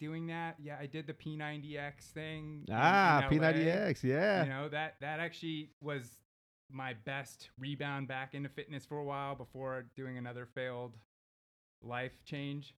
[0.00, 2.64] doing that, yeah, I did the P90X thing.
[2.70, 3.48] Ah, in LA.
[3.48, 4.02] P90X.
[4.04, 4.44] Yeah.
[4.44, 6.16] You know that that actually was
[6.70, 10.96] my best rebound back into fitness for a while before doing another failed
[11.82, 12.74] life change.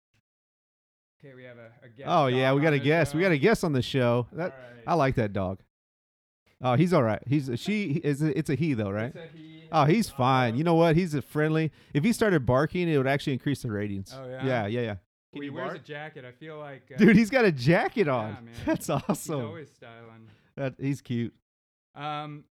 [1.22, 2.08] Okay, we have a, a guest.
[2.08, 3.14] oh yeah, we got a guest.
[3.14, 4.26] We got a guest on the show.
[4.32, 4.84] That Alright.
[4.86, 5.60] I like that dog.
[6.62, 7.22] Oh, he's all right.
[7.26, 9.14] He's a, she is a, it's a he though, right?
[9.14, 9.64] It's a he.
[9.72, 10.56] Oh, he's fine.
[10.56, 10.96] You know what?
[10.96, 11.70] He's a friendly.
[11.94, 14.14] If he started barking, it would actually increase the ratings.
[14.16, 14.44] Oh, yeah?
[14.44, 14.94] Yeah, yeah, yeah.
[15.32, 16.24] well, he wears a jacket.
[16.24, 18.32] I feel like uh, Dude, he's got a jacket on.
[18.44, 18.48] man.
[18.66, 19.04] That's awesome.
[19.06, 19.44] he's awesome.
[19.44, 20.28] always styling.
[20.56, 21.32] That he's cute.
[21.94, 22.44] Um,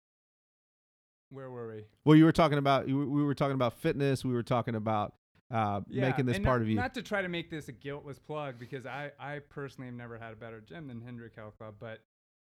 [1.29, 1.83] where were we?
[2.05, 4.23] Well, you were talking about we were talking about fitness.
[4.23, 5.13] We were talking about
[5.51, 6.75] uh, making this and part not, of you.
[6.75, 10.17] Not to try to make this a guiltless plug because I, I personally have never
[10.17, 11.99] had a better gym than Hendrick Health Club, but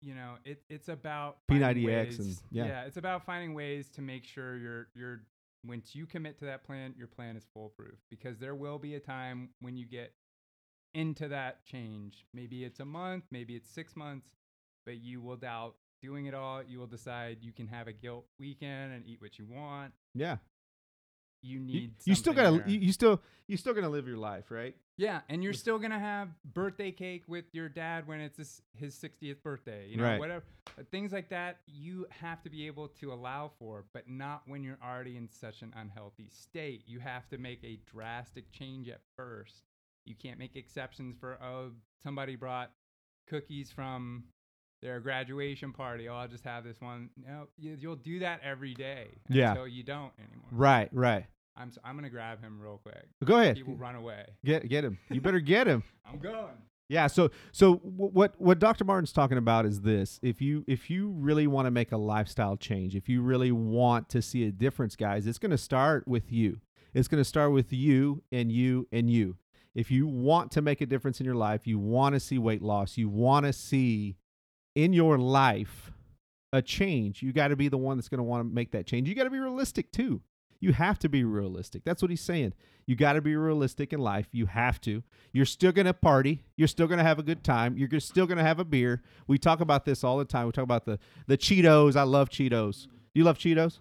[0.00, 2.82] you know, it, it's about finding P90X and- ways- yeah.
[2.84, 5.20] it's about finding ways to make sure you're you're
[5.66, 9.00] once you commit to that plan, your plan is foolproof because there will be a
[9.00, 10.12] time when you get
[10.94, 12.24] into that change.
[12.32, 14.28] Maybe it's a month, maybe it's six months,
[14.86, 16.62] but you will doubt doing it all.
[16.62, 19.92] You will decide you can have a guilt weekend and eat what you want.
[20.14, 20.36] yeah.
[21.42, 22.68] You You, need you still gotta there.
[22.68, 24.76] you, you still you still gonna live your life, right?
[24.96, 28.94] Yeah, and you're still gonna have birthday cake with your dad when it's his, his
[28.96, 29.86] 60th birthday.
[29.88, 30.18] You know, Right.
[30.18, 30.44] whatever
[30.78, 31.58] uh, things like that.
[31.66, 35.62] You have to be able to allow for, but not when you're already in such
[35.62, 36.82] an unhealthy state.
[36.86, 39.62] You have to make a drastic change at first.
[40.04, 41.70] You can't make exceptions for oh
[42.02, 42.72] somebody brought
[43.28, 44.24] cookies from
[44.82, 46.08] their graduation party.
[46.08, 47.10] Oh, I'll just have this one.
[47.26, 49.50] No, you, you'll do that every day Yeah.
[49.50, 50.48] until you don't anymore.
[50.52, 51.26] Right, right.
[51.56, 53.04] I'm s- I'm gonna grab him real quick.
[53.24, 53.56] Go ahead.
[53.56, 54.24] He will run away.
[54.44, 54.98] Get get him.
[55.10, 55.82] You better get him.
[56.06, 56.54] I'm going.
[56.88, 57.08] Yeah.
[57.08, 58.84] So so what what Dr.
[58.84, 62.56] Martin's talking about is this: if you if you really want to make a lifestyle
[62.56, 66.30] change, if you really want to see a difference, guys, it's going to start with
[66.30, 66.60] you.
[66.94, 69.36] It's going to start with you and you and you.
[69.74, 72.62] If you want to make a difference in your life, you want to see weight
[72.62, 74.16] loss, you want to see
[74.78, 75.90] in your life
[76.52, 78.86] a change, you got to be the one that's going to want to make that
[78.86, 79.08] change.
[79.08, 80.22] You got to be realistic too.
[80.60, 81.82] You have to be realistic.
[81.84, 82.52] That's what he's saying.
[82.86, 84.28] You got to be realistic in life.
[84.30, 85.02] You have to.
[85.32, 86.44] You're still going to party.
[86.56, 87.76] You're still going to have a good time.
[87.76, 89.02] You're still going to have a beer.
[89.26, 90.46] We talk about this all the time.
[90.46, 91.96] We talk about the the Cheetos.
[91.96, 92.84] I love Cheetos.
[92.84, 93.80] Do you love Cheetos?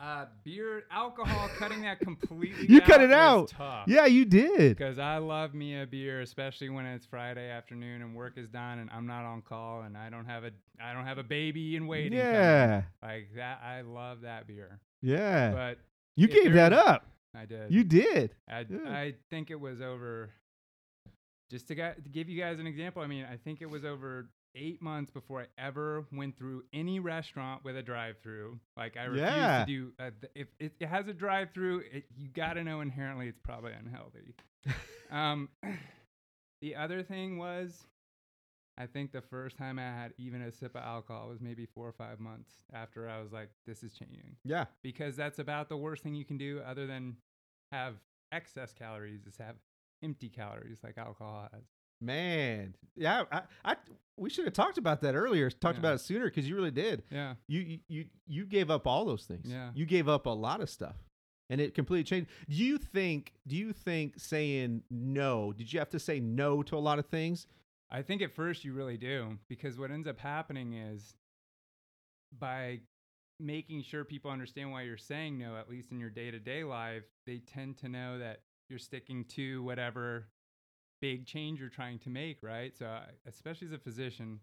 [0.00, 2.66] Uh, beer, alcohol, cutting that completely.
[2.70, 3.52] You cut it out.
[3.86, 4.76] Yeah, you did.
[4.76, 8.78] Because I love me a beer, especially when it's Friday afternoon and work is done
[8.78, 11.76] and I'm not on call and I don't have a I don't have a baby
[11.76, 12.14] in waiting.
[12.16, 12.82] Yeah.
[13.02, 14.80] Like that, I love that beer.
[15.02, 15.50] Yeah.
[15.52, 15.78] But
[16.16, 17.04] You gave that up.
[17.34, 17.70] I did.
[17.70, 18.30] You did.
[18.48, 18.90] I, yeah.
[18.90, 20.30] I think it was over.
[21.50, 23.84] Just to, gu- to give you guys an example, I mean, I think it was
[23.84, 28.58] over eight months before I ever went through any restaurant with a drive-through.
[28.76, 29.64] Like I refuse Yeah.
[29.64, 29.92] to do.
[29.98, 33.72] Uh, if it, it has a drive-through, it, you got to know inherently it's probably
[33.72, 34.34] unhealthy.
[35.10, 35.48] um,
[36.60, 37.86] the other thing was,
[38.76, 41.86] I think the first time I had even a sip of alcohol was maybe four
[41.86, 44.64] or five months after I was like, this is changing Yeah.
[44.82, 47.16] because that's about the worst thing you can do other than
[47.72, 47.94] have
[48.32, 49.56] excess calories is have
[50.02, 51.62] empty calories like alcohol has.
[52.00, 52.74] Man.
[52.96, 53.24] Yeah.
[53.30, 53.76] I, I
[54.16, 55.50] we should have talked about that earlier.
[55.50, 55.80] Talked Yeah.
[55.80, 57.02] about it sooner because you really did.
[57.10, 57.34] Yeah.
[57.48, 59.46] You, you you gave up all those things.
[59.48, 59.70] Yeah.
[59.74, 60.96] You gave up a lot of stuff.
[61.48, 62.30] And it completely changed.
[62.48, 66.76] Do you think do you think saying no, did you have to say no to
[66.76, 67.46] a lot of things?
[67.90, 71.14] I think at first you really do because what ends up happening is
[72.38, 72.80] by
[73.40, 76.62] making sure people understand why you're saying no, at least in your day to day
[76.62, 80.28] life, they tend to know that you're sticking to whatever
[81.00, 82.76] big change you're trying to make, right?
[82.76, 84.40] So, I- especially as a physician,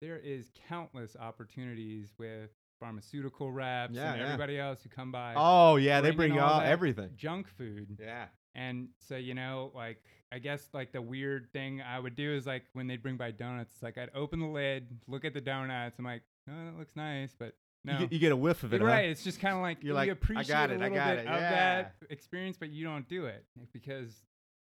[0.00, 4.26] there is countless opportunities with pharmaceutical reps Yeah, and yeah.
[4.26, 5.34] everybody else who come by.
[5.36, 7.10] Oh yeah, they bring all all everything.
[7.16, 7.98] junk food.
[8.00, 8.26] Yeah.
[8.54, 12.46] And so, you know, like, I guess like the weird thing I would do is
[12.46, 15.40] like when they'd bring by donuts, it's like I'd open the lid, look at the
[15.40, 15.98] donuts.
[15.98, 17.92] I'm like, oh, that looks nice, but no.
[17.92, 18.86] You, get, you get a whiff of it, huh?
[18.86, 19.08] right.
[19.10, 20.96] It's just kind of like You're you like, "I appreciate got a it, I little
[20.96, 21.50] got bit it, of yeah.
[21.82, 24.10] that experience, but you don't do it because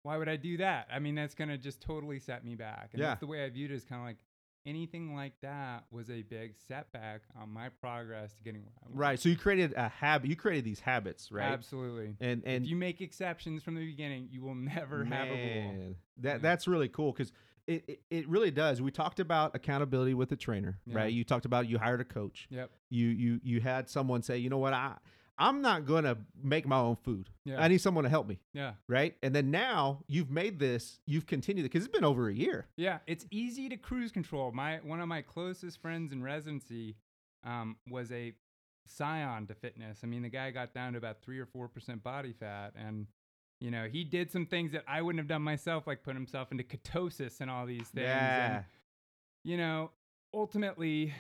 [0.03, 0.89] why would I do that?
[0.93, 2.91] I mean, that's going to just totally set me back.
[2.93, 3.09] And Yeah.
[3.09, 4.17] that's the way I viewed it is kind of like,
[4.67, 8.87] anything like that was a big setback on my progress to getting where I.
[9.13, 9.21] Right.
[9.21, 10.29] So you created a habit.
[10.29, 11.45] You created these habits, right?
[11.53, 12.17] Absolutely.
[12.21, 15.73] And and if you make exceptions from the beginning, you will never have a rule.
[15.73, 16.39] Man, That Yeah.
[16.39, 17.33] that's really cool because
[17.67, 18.83] it, it it really does.
[18.83, 20.97] We talked about accountability with a trainer, Yeah.
[20.99, 21.13] right?
[21.13, 22.47] You talked about you hired a coach.
[22.51, 22.71] Yep.
[22.91, 24.97] You you you had someone say, you know what, I
[25.39, 27.31] I'm not gonna make my own food.
[27.45, 27.61] Yeah.
[27.63, 28.73] I need someone to help me, Yeah.
[28.89, 29.15] right?
[29.23, 32.67] And then now you've made this, you've continued it because it's been over a year.
[32.77, 34.51] Yeah, it's easy to cruise control.
[34.53, 36.97] My one of my closest friends in residency
[37.45, 38.35] um, was a
[38.87, 40.01] scion to fitness.
[40.03, 43.07] I mean, the guy got down to about three or four percent body fat, and
[43.61, 46.51] you know he did some things that I wouldn't have done myself, like put himself
[46.51, 48.07] into ketosis and all these things.
[48.07, 48.57] Yeah.
[48.57, 48.65] And,
[49.45, 49.93] you know,
[50.35, 51.15] ultimately,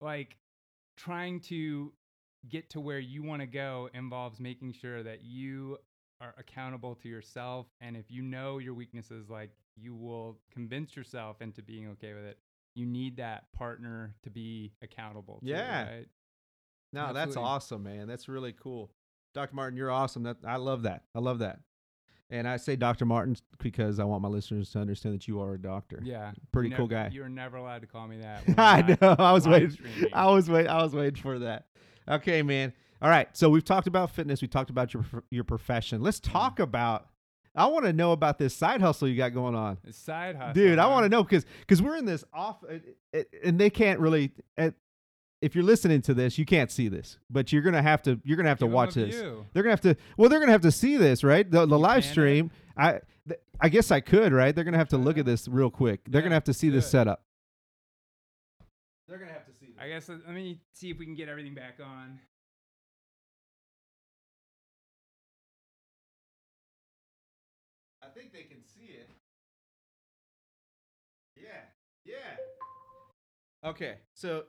[0.00, 0.36] like
[0.96, 1.92] trying to
[2.48, 5.78] get to where you want to go involves making sure that you
[6.20, 11.42] are accountable to yourself and if you know your weaknesses like you will convince yourself
[11.42, 12.38] into being okay with it
[12.74, 15.82] you need that partner to be accountable to, Yeah.
[15.96, 16.06] right?
[16.92, 18.06] No, that's awesome, man.
[18.06, 18.90] That's really cool.
[19.34, 19.54] Dr.
[19.54, 20.22] Martin, you're awesome.
[20.24, 21.02] That I love that.
[21.14, 21.60] I love that.
[22.30, 23.04] And I say Dr.
[23.06, 26.00] Martin because I want my listeners to understand that you are a doctor.
[26.02, 27.08] yeah Pretty cool guy.
[27.12, 29.16] you're never allowed to call me that I know.
[29.18, 29.70] I was waiting.
[29.70, 30.12] streaming.
[30.12, 30.70] I was waiting.
[30.70, 31.66] I was waiting for that.
[32.08, 32.72] Okay, man.
[33.02, 33.28] All right.
[33.36, 34.40] So we've talked about fitness.
[34.42, 36.02] We talked about your your profession.
[36.02, 36.32] Let's Mm-hmm.
[36.32, 37.08] talk about.
[37.54, 40.52] I want to know about this side hustle you got going on, A side hustle
[40.52, 40.78] dude.
[40.78, 42.74] I want to know because because we're in this off, uh,
[43.18, 44.32] uh, and they can't really.
[45.42, 48.20] If you're listening to this, you can't see this, but you're gonna have to.
[48.24, 49.14] You're gonna have to Give a watch this.
[49.14, 49.46] view.
[49.52, 49.96] They're gonna have to.
[50.16, 51.50] Well, they're gonna have to see this, right?
[51.50, 52.50] The the live stream.
[52.76, 53.00] I
[53.60, 54.54] I guess I could, right?
[54.54, 56.00] They're gonna have to look at this real quick.
[56.08, 57.22] They're Yeah, gonna have to see this setup.
[59.08, 59.66] They're gonna have to see.
[59.66, 59.75] This.
[59.86, 62.18] I guess let let me see if we can get everything back on.
[68.02, 69.08] I think they can see it.
[71.36, 71.60] Yeah,
[72.04, 73.68] yeah.
[73.68, 74.44] Okay, so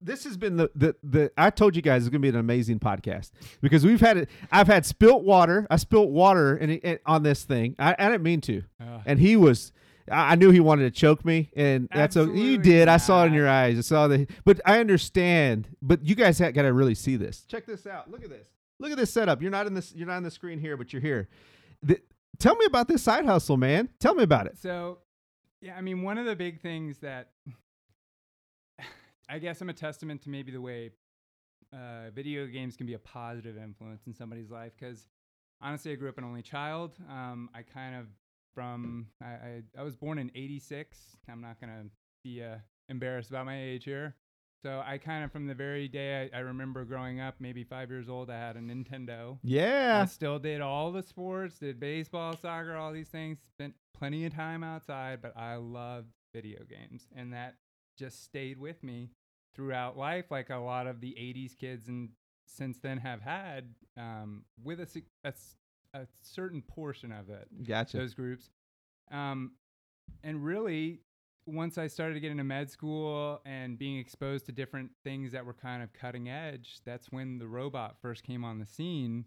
[0.00, 2.78] this has been the, the the I told you guys it's gonna be an amazing
[2.80, 3.30] podcast
[3.60, 4.30] because we've had it.
[4.50, 5.66] I've had spilt water.
[5.70, 7.76] I spilt water and it, it- on this thing.
[7.78, 9.72] I, I didn't mean to, Uh, and he was.
[10.10, 12.88] I I knew he wanted to choke me, and that's a, you did.
[12.88, 13.78] I saw it in your eyes.
[13.78, 15.68] I saw the, but I understand.
[15.80, 17.44] But you guys got to really see this.
[17.46, 18.10] Check this out.
[18.10, 18.46] Look at this.
[18.78, 19.42] Look at this setup.
[19.42, 19.94] You're not in this.
[19.94, 21.28] You're not on the screen here, but you're here.
[21.82, 22.00] The,
[22.38, 23.88] tell me about this side hustle, man.
[24.00, 24.58] Tell me about it.
[24.58, 24.98] So,
[25.60, 27.30] yeah, I mean, one of the big things that
[29.28, 30.90] I guess I'm a testament to maybe the way
[31.72, 34.72] uh, video games can be a positive influence in somebody's life.
[34.78, 35.06] Because
[35.60, 36.96] honestly, I grew up an only child.
[37.08, 38.06] Um, I kind of
[38.54, 40.98] from I, I I was born in '86.
[41.28, 41.84] I'm not gonna
[42.24, 42.56] be uh,
[42.88, 44.16] embarrassed about my age here.
[44.62, 47.90] So I kind of from the very day I, I remember growing up, maybe five
[47.90, 49.38] years old, I had a Nintendo.
[49.38, 50.04] I Yeah.
[50.04, 53.38] still did all the sports, did baseball, soccer, all these things.
[53.54, 57.56] Spent plenty of time outside, but I loved video games, and that
[57.98, 59.10] just stayed with me
[59.54, 62.10] throughout life, like a lot of the '80s kids and
[62.46, 65.32] since then have had, um, with a, a
[65.94, 67.96] a certain portion of it Gotcha.
[67.98, 68.50] those groups.
[69.10, 69.52] Um,
[70.22, 71.00] and really,
[71.46, 75.44] once I started to get into med school and being exposed to different things that
[75.44, 79.24] were kind of cutting edge, that's when the robot first came on the scene.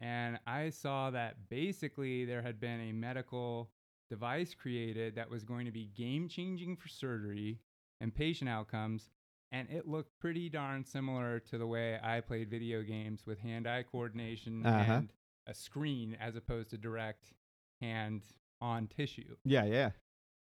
[0.00, 3.70] And I saw that basically there had been a medical
[4.08, 7.58] device created that was going to be game changing for surgery
[8.00, 9.10] and patient outcomes.
[9.50, 13.66] And it looked pretty darn similar to the way I played video games with hand
[13.66, 14.92] eye coordination Uh-huh.
[14.92, 15.12] and
[15.48, 17.32] a screen as opposed to direct
[17.80, 18.22] hand
[18.60, 19.36] on tissue.
[19.44, 19.90] Yeah, yeah.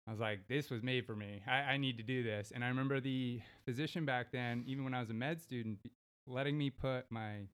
[0.07, 1.41] I was like, this was made for me.
[1.47, 2.51] I, I need to do this.
[2.53, 5.79] And I remember the physician back then, even when I was a med student,
[6.27, 7.47] letting me put my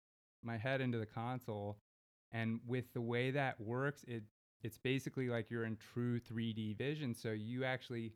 [0.44, 1.78] my head into the console.
[2.34, 4.24] And with the way that works, it
[4.64, 7.16] it's basically like you're in true 3D vision.
[7.16, 8.14] So you actually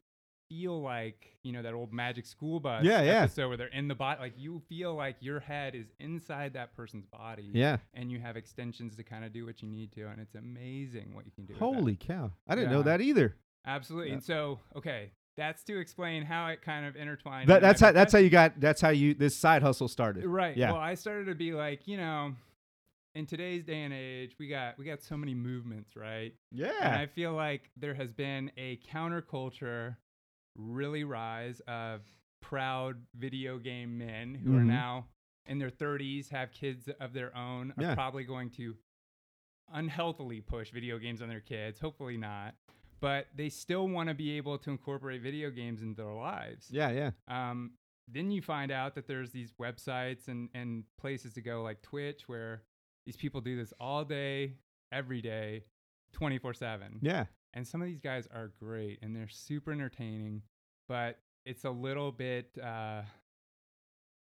[0.50, 3.24] feel like, you know, that old magic school bus Yeah, yeah.
[3.24, 4.20] episode where they're in the body.
[4.22, 7.50] Like you feel like your head is inside that person's body.
[7.54, 7.78] Yeah.
[7.94, 10.04] And you have extensions to kind of do what you need to.
[10.08, 11.56] And it's amazing what you can do.
[11.56, 12.32] Holy cow.
[12.48, 13.36] I didn't know that either.
[13.66, 14.10] Absolutely.
[14.10, 14.14] Yeah.
[14.16, 17.50] And so, okay, that's to explain how it kind of intertwined.
[17.50, 20.26] That, that's how that's how you got that's how you this side hustle started.
[20.26, 20.56] Right.
[20.56, 20.72] Yeah.
[20.72, 22.34] Well, I started to be like, you know,
[23.16, 26.34] in today's day and age, we got we got so many movements, right?
[26.52, 26.98] And Yeah.
[27.02, 29.96] I feel like there has been a counterculture
[30.56, 32.02] really rise of
[32.42, 34.68] proud video game men who are Mhm.
[34.68, 35.08] now
[35.48, 37.96] in their 30s, have kids of their own, are Yeah.
[37.96, 38.78] probably going to
[39.74, 41.80] unhealthily push video games on their kids.
[41.80, 42.56] Hopefully not.
[43.00, 46.70] But they still want to be able to incorporate video games into their lives.
[46.72, 47.12] Yeah, yeah.
[47.28, 47.78] Um,
[48.08, 52.28] then you find out that there's these websites and, and places to go like Twitch
[52.28, 52.64] where
[53.06, 54.54] these people do this all day,
[54.92, 55.66] every day,
[56.14, 57.00] 24 7.
[57.02, 57.26] Yeah.
[57.56, 60.42] And some of these guys are great and they're super entertaining,
[60.88, 63.02] but it's a little bit uh,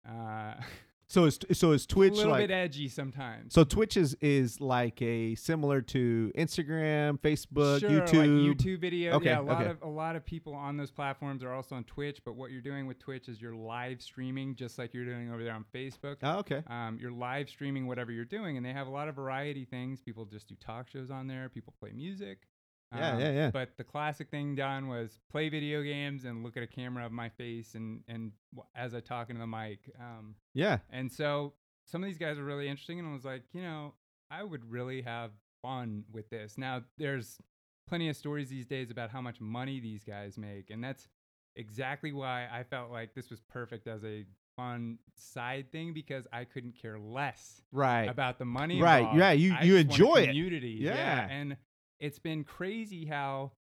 [0.07, 0.53] uh,
[1.09, 3.51] So is so is a little like bit edgy sometimes.
[3.55, 8.19] so Twitch is is like a similar to Instagram, Facebook, sure, YouTube.
[8.19, 9.13] like YouTube videos.
[9.13, 9.71] Okay, yeah, a lot okay.
[9.71, 12.19] of a lot of people on those platforms are also on Twitch.
[12.23, 15.43] But what you're doing with Twitch is you're live streaming, just like you're doing over
[15.43, 16.17] there on Facebook.
[16.21, 16.61] Oh, okay.
[16.67, 20.01] Um, you're live streaming whatever you're doing, and they have a lot of variety things.
[20.01, 21.49] People just do talk shows on there.
[21.49, 22.48] People play music.
[22.95, 23.51] Yeah, Um, yeah, yeah.
[23.51, 27.11] But the classic thing done was play video games and look at a camera of
[27.11, 28.31] my face and and
[28.75, 29.79] as I talk into the mic.
[29.99, 30.79] Um, Yeah.
[30.89, 31.53] and so
[31.85, 33.93] some of these guys are really interesting, and I was like, you know,
[34.31, 35.31] I would really have
[35.61, 36.57] fun with this.
[36.57, 37.39] Now, there's
[37.87, 41.07] plenty of stories these days about how much money these guys make, and that's
[41.55, 44.25] exactly why I felt like this was perfect as a
[44.55, 48.05] fun side thing because I couldn't care less Right.
[48.09, 48.81] about the money.
[48.81, 49.19] Right, involved.
[49.19, 50.25] yeah, you- I you just want a enjoy it.
[50.27, 51.27] Community, Yeah.
[51.29, 51.57] and
[51.99, 53.51] it's been crazy how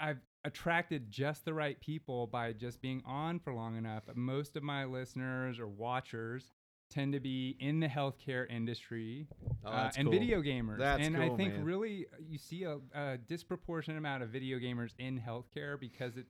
[0.00, 4.04] I've attracted just the right people by just being on for long enough.
[4.14, 6.52] Most of my listeners or watchers
[6.90, 9.26] tend to be in the healthcare industry
[9.64, 10.12] Oh, uh, and cool.
[10.12, 10.78] video gamers.
[10.78, 11.64] That's and I think man.
[11.64, 16.26] really uh, you see a, a disproportionate amount of video gamers in healthcare because it.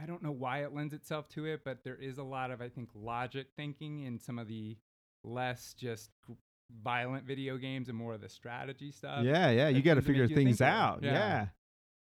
[0.00, 2.60] I don't know why it lends itself to it, but there is a lot of
[2.60, 4.76] I think logic thinking in some of the
[5.24, 6.10] less just
[6.82, 9.24] violent video games and more of the strategy stuff.
[9.24, 9.68] yeah, yeah.
[9.68, 11.00] You got to figure things out.
[11.02, 11.12] Yeah.
[11.12, 11.46] yeah.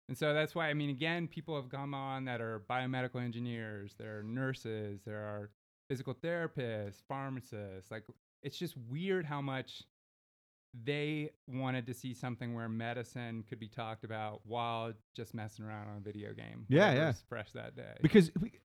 [0.08, 3.94] And so that's why I mean again people have come on that are biomedical engineers,
[3.98, 5.50] there are nurses, there are
[5.88, 7.90] physical therapists, pharmacists.
[7.90, 8.04] Like
[8.42, 9.84] it's just weird how much
[10.84, 15.88] they wanted to see something where medicine could be talked about while just messing around
[15.88, 16.66] on a video game.
[16.68, 17.12] Yeah, yeah.
[17.28, 17.94] Fresh that day.
[18.00, 18.30] Because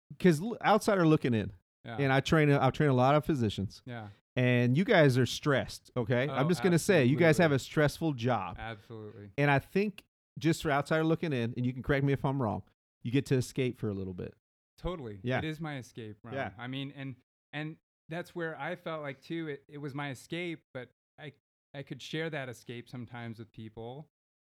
[0.09, 1.51] because outsider looking in,
[1.85, 1.97] yeah.
[1.99, 4.07] and I train I train a lot of physicians, yeah.
[4.35, 5.91] And you guys are stressed.
[5.95, 9.29] Okay, I'm Oh, just gonna say you guys have a stressful job, Absolutely.
[9.37, 10.03] and I think
[10.37, 12.63] just for outsider looking in, and you can correct me if I'm wrong,
[13.03, 14.33] you get to escape for a little bit.
[14.77, 15.19] Totally.
[15.23, 15.37] Yeah.
[15.37, 16.33] It is my escape room.
[16.33, 16.49] Yeah.
[16.59, 17.15] I mean, and
[17.53, 17.77] and
[18.09, 19.47] that's where I felt like too.
[19.47, 21.31] It, it was my escape, but I
[21.73, 24.09] I could share that escape sometimes with people,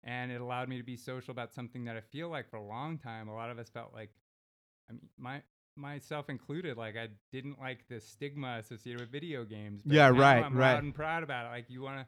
[0.02, 2.64] and it allowed me to be social about something that I feel like for a
[2.64, 3.28] long time.
[3.28, 4.10] A lot of us felt like,
[4.88, 5.42] I mean, my
[5.76, 9.82] myself included, like I didn't like the stigma associated with video games.
[9.84, 10.74] but Yeah, right, I'm right.
[10.74, 11.50] loud and proud about it.
[11.50, 12.06] Like you want to.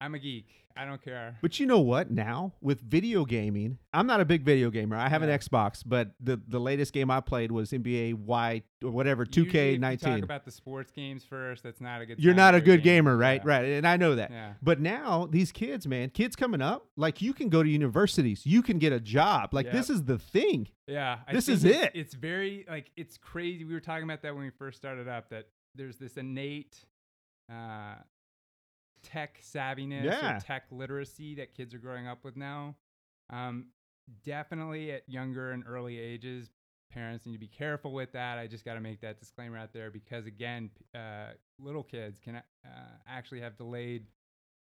[0.00, 0.46] I'm a geek.
[0.78, 1.38] I don't care.
[1.40, 2.10] But you know what?
[2.10, 4.94] Now with video gaming, I'm not a big video gamer.
[4.94, 5.28] I have Yeah.
[5.30, 9.48] an Xbox, but the the latest game I played was NBA Y or whatever, Usually
[9.48, 10.00] if you 2K19.
[10.00, 11.62] Talk about the sports games first.
[11.62, 12.18] That's not a good.
[12.22, 13.04] You're not a good game.
[13.04, 13.40] gamer, right?
[13.42, 13.50] Yeah.
[13.50, 14.30] Right, and I know that.
[14.30, 14.52] Yeah.
[14.62, 18.60] But now these kids, man, kids coming up, like you can go to universities, you
[18.60, 19.54] can get a job.
[19.54, 20.68] Like this is the thing.
[20.86, 21.92] Yeah, I This is it's, it.
[21.94, 23.64] It's very like it's crazy.
[23.64, 25.30] We were talking about that when we first started up.
[25.30, 26.84] That there's this innate
[27.50, 27.94] uh,
[29.06, 30.36] tech savviness Yeah.
[30.36, 32.76] or tech literacy that kids are growing up with now.
[33.30, 33.68] Um,
[34.24, 36.50] definitely at younger and early ages,
[36.90, 38.38] parents need to be careful with that.
[38.38, 42.36] I just got to make that disclaimer out there because again, uh, little kids can
[42.36, 42.42] uh,
[43.06, 44.06] actually have delayed.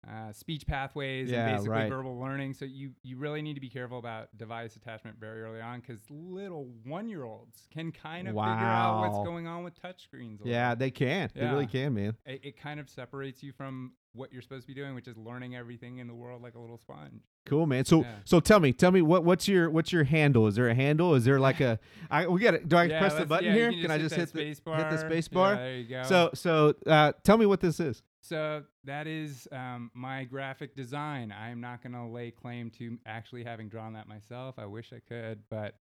[0.07, 1.89] Uh, speech pathways Yeah, and basically right.
[1.89, 2.53] verbal learning.
[2.55, 6.01] So you you really need to be careful about device attachment very early on because
[6.11, 10.41] little one year olds can kind of figure out what's going on with touchscreens.
[10.45, 11.31] Yeah, they can.
[11.35, 12.17] They really can, man.
[12.27, 15.17] it, it kind of separates you from what you're supposed to be doing, which is
[15.17, 17.23] learning everything in the world like a little sponge.
[17.47, 17.85] Cool, man.
[17.85, 18.17] So Yeah.
[18.25, 20.47] so tell me, tell me what what's your what's your handle?
[20.47, 21.15] Is there a handle?
[21.15, 21.79] Is there like a
[22.11, 23.71] I we got do I Yeah, press the button yeah, here?
[23.73, 24.77] Can, Can I just hit that the space bar.
[24.77, 25.57] hit the space Yeah, bar?
[25.57, 26.03] there you go.
[26.05, 28.03] So so uh, tell me what this is.
[28.25, 31.31] So that is um, my graphic design.
[31.31, 34.55] I am not going to lay claim to actually having drawn that myself.
[34.59, 35.77] I wish I could, but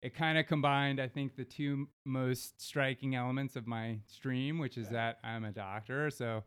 [0.00, 4.78] it kind of combined, I think, the two most striking elements of my stream, which
[4.78, 6.08] is that I'm a doctor.
[6.10, 6.44] So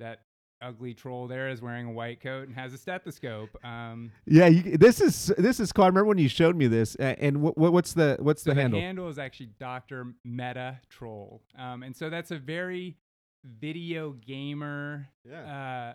[0.00, 0.22] that
[0.60, 3.50] ugly troll there is wearing a white coat and has a stethoscope.
[3.64, 5.84] Um, Yeah, you, this is this is cool.
[5.84, 6.96] I remember when you showed me this.
[6.98, 8.80] Uh, and what, what what's the what's so the handle?
[8.80, 10.14] The handle is actually Dr.
[10.24, 11.42] Meta Troll.
[11.56, 12.96] Um, and so that's a very
[13.44, 15.94] video gamer yeah.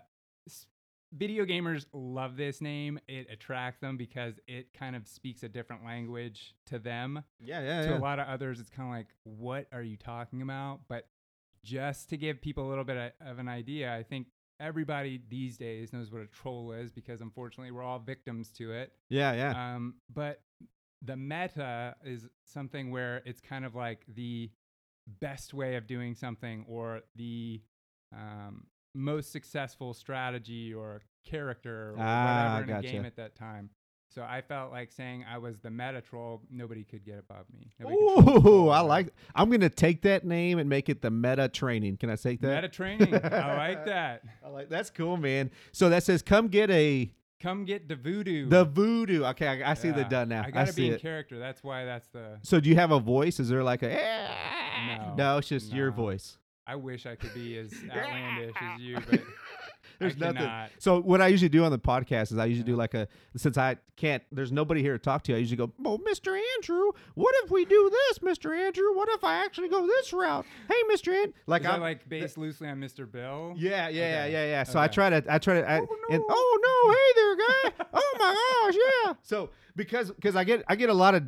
[1.16, 2.98] video gamers love this name.
[3.08, 7.22] It attracts them because it kind of speaks a different language to them.
[7.40, 7.98] yeah, yeah, to yeah.
[7.98, 10.80] a lot of others, it's kind of like, what are you talking about?
[10.88, 11.06] But
[11.64, 14.26] just to give people a little bit of, of an idea, I think
[14.60, 18.92] everybody these days knows what a troll is because unfortunately we're all victims to it.
[19.08, 19.74] Yeah, yeah.
[19.74, 20.42] Um, but
[21.02, 24.50] the meta is something where it's kind of like the
[25.20, 27.60] best way of doing something or the
[28.14, 33.70] um, most successful strategy or character or Ah, whatever in a game at that time.
[34.10, 36.42] So I felt like saying I was the meta troll.
[36.48, 37.72] Nobody could get above me.
[37.80, 39.08] Nobody the Ooh, I like.
[39.34, 41.96] I'm gonna take that name and make it the Meta Training.
[41.96, 42.54] Can I take that?
[42.54, 43.12] meta training.
[43.12, 44.22] I like that.
[44.44, 45.50] I like that's cool, man.
[45.72, 48.48] So that says, "Come get a come get the voodoo.
[48.48, 49.24] The voodoo.
[49.24, 50.08] Okay, I, I see the Yeah.
[50.08, 50.42] done now.
[50.42, 51.00] I I, gotta see be in it.
[51.02, 51.40] character.
[51.40, 52.38] That's why that's the.
[52.42, 53.40] So do you have a voice?
[53.40, 53.90] Is there like a
[54.86, 56.38] No, No, it's just your voice.
[56.66, 59.20] I wish I could be as outlandish as you, but
[60.00, 60.76] There's I nothing.
[60.80, 63.06] So what I usually do on the podcast is I usually do like a
[63.36, 66.36] since I can't there's nobody here to talk to, I usually go, Oh, Mr.
[66.56, 68.56] Andrew, what if we do this, Mr.
[68.58, 68.94] Andrew?
[68.96, 70.46] What if I actually go this route?
[70.68, 71.14] Hey, Mr.
[71.14, 73.10] Andrew like I'm like based loosely on Mr.
[73.10, 73.52] Bill?
[73.56, 74.32] yeah, yeah, yeah, Okay.
[74.32, 74.62] yeah, yeah.
[74.64, 76.26] So I try to, I try to, I, Oh, and no.
[76.30, 77.86] oh no, hey there, guy.
[77.92, 79.14] oh my gosh, yeah.
[79.22, 81.22] So because because I get I get a lot of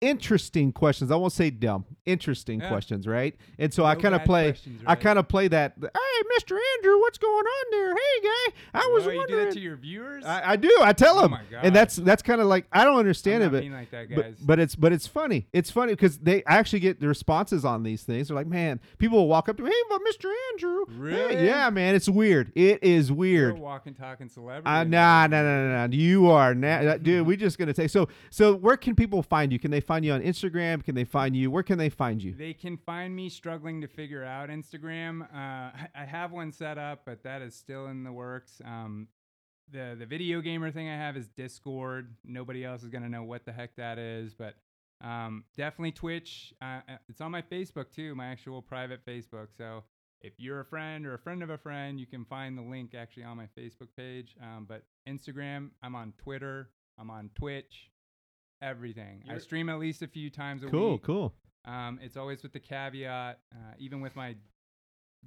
[0.00, 1.10] interesting questions.
[1.10, 2.68] I won't say dumb, interesting Yeah.
[2.68, 3.34] questions, right?
[3.58, 5.74] And so I kind of play, questions, I kind of play that.
[5.82, 6.58] Ah, Hey, Mr.
[6.76, 7.90] Andrew, what's going on there?
[7.94, 9.44] Hey, guy, I was Whoa, you do wondering.
[9.46, 10.24] that to your viewers?
[10.24, 10.70] I, I do.
[10.80, 13.70] I tell Oh them, and that's that's kind of like I don't understand I'm it,
[13.70, 14.34] but like that, but, guys.
[14.40, 15.46] but it's but it's funny.
[15.52, 18.28] It's funny because they actually get the responses on these things.
[18.28, 20.30] They're like, man, people will walk up to me, hey, but Mr.
[20.52, 21.46] Andrew, Hey, Really?
[21.46, 22.52] yeah, man, it's weird.
[22.54, 23.56] It is You're weird.
[23.56, 24.66] a walking, talking celebrity.
[24.66, 25.92] Uh, nah, nah, nah, nah, nah.
[25.96, 27.26] You are, na- dude.
[27.30, 27.90] We just gonna take.
[27.90, 29.58] So, so where can people find you?
[29.58, 30.84] Can they find you on Instagram?
[30.84, 31.50] Can they find you?
[31.50, 32.34] Where can they find you?
[32.34, 35.22] They can find me struggling to figure out Instagram.
[35.32, 38.60] Uh, I have one set up, but that is still in the works.
[38.64, 39.08] Um,
[39.70, 42.14] the the video gamer thing I have is Discord.
[42.24, 44.54] Nobody else is gonna know what the heck that is, but
[45.02, 46.52] um, definitely Twitch.
[46.60, 49.48] Uh, uh, it's on my Facebook too, my actual private Facebook.
[49.56, 49.84] So
[50.20, 52.94] if you're a friend or a friend of a friend, you can find the link
[52.94, 54.36] actually on my Facebook page.
[54.42, 57.90] Um, but Instagram, I'm on Twitter, I'm on Twitch,
[58.60, 59.22] everything.
[59.26, 61.02] I You're- stream at least a few times a Cool, week.
[61.02, 61.34] Cool,
[61.64, 61.72] cool.
[61.72, 64.36] Um, it's always with the caveat, uh, even with my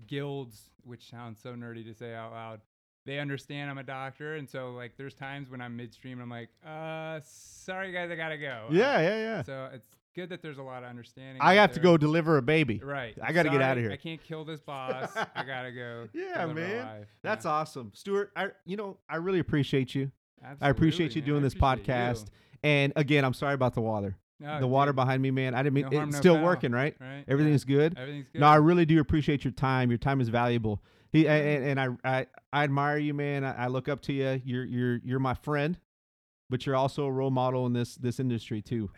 [0.07, 2.61] guilds, which sounds so nerdy to say out loud.
[3.05, 6.29] They understand I'm a doctor, and so like there's times when I'm midstream, and I'm
[6.29, 8.67] like, uh, sorry guys, I gotta go.
[8.71, 9.43] Yeah, yeah, yeah.
[9.43, 11.41] So it's good that there's a lot of understanding.
[11.41, 12.79] I out have to go deliver a baby.
[12.81, 13.17] Right.
[13.21, 13.91] I gotta get Sorry, of here.
[13.91, 15.11] I can't kill this boss.
[15.35, 16.07] I gotta go.
[16.13, 16.75] Yeah, deliver man.
[16.85, 17.07] alive.
[17.23, 17.51] That's Yeah.
[17.51, 18.31] awesome, Stuart.
[18.37, 20.09] I, you know, I really appreciate you.
[20.61, 21.27] I appreciate you man.
[21.27, 21.93] doing I this appreciate you.
[21.93, 22.25] podcast.
[22.63, 24.15] And again, I'm sorry about the water.
[24.43, 25.55] No, the water behind me, man.
[25.55, 26.43] I didn't mean no harm, it's no still foul.
[26.43, 26.95] working, right?
[26.99, 27.23] Right.
[27.27, 27.97] Everything's good.
[27.97, 28.41] Everything's good.
[28.41, 29.89] No, I really do appreciate your time.
[29.89, 30.83] Your time is valuable.
[31.11, 33.43] He and, and I, I I admire you, man.
[33.43, 34.41] I, I look up to you.
[34.43, 35.77] You're you're you're my friend,
[36.49, 38.91] but you're also a role model in this this industry too.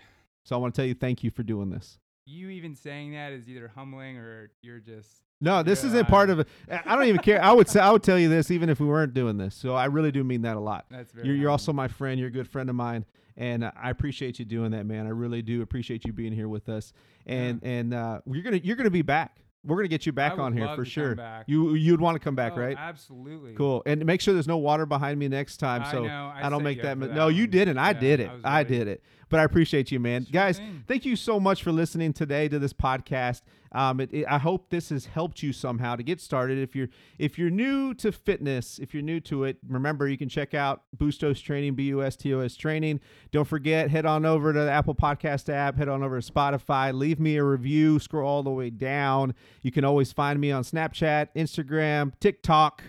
[0.44, 2.00] So I want to tell you thank you for doing this.
[2.26, 6.30] you even saying that is either humbling or you're just No, this Yeah, isn't part
[6.30, 6.48] of it.
[6.70, 7.42] I don't even care.
[7.42, 9.54] I would say I would tell you this even if we weren't doing this.
[9.56, 10.86] So I really do mean that a lot.
[10.90, 11.28] that's very.
[11.28, 12.20] You're, you're also my friend.
[12.20, 13.06] You're a good friend of mine,
[13.38, 15.06] and I appreciate you doing that, man.
[15.06, 16.92] I really do appreciate you being here with us.
[17.28, 19.38] And and uh, you're gonna you're gonna be back.
[19.64, 21.18] We're gonna get you I back on here for sure.
[21.48, 22.78] You you'd want to come back, Oh, right?
[22.78, 23.54] Absolutely.
[23.54, 23.82] Cool.
[23.88, 25.82] And make sure there's no water behind me next time.
[25.84, 27.00] I so know, I I don't make that.
[27.00, 27.78] for no, that you didn't.
[27.80, 28.32] I Yeah, did it.
[28.44, 29.04] I I, did it.
[29.30, 30.26] But I appreciate you, man.
[30.26, 30.84] Sure Guys, thing.
[30.88, 33.42] thank you so much for listening today to this podcast.
[33.72, 36.58] Um, it, it- I hope this has helped you somehow to get started.
[36.60, 36.88] If you're
[37.20, 40.84] if you're new to fitness, if you're new to it, remember you can check out
[40.98, 43.00] Bustos Training, B U S T O S Training.
[43.32, 46.94] Don't forget, head on over to the Apple Podcast app, head on over to Spotify,
[46.94, 49.34] leave me a review, scroll all the way down.
[49.64, 52.84] You can always find me on Snapchat, Instagram, TikTok,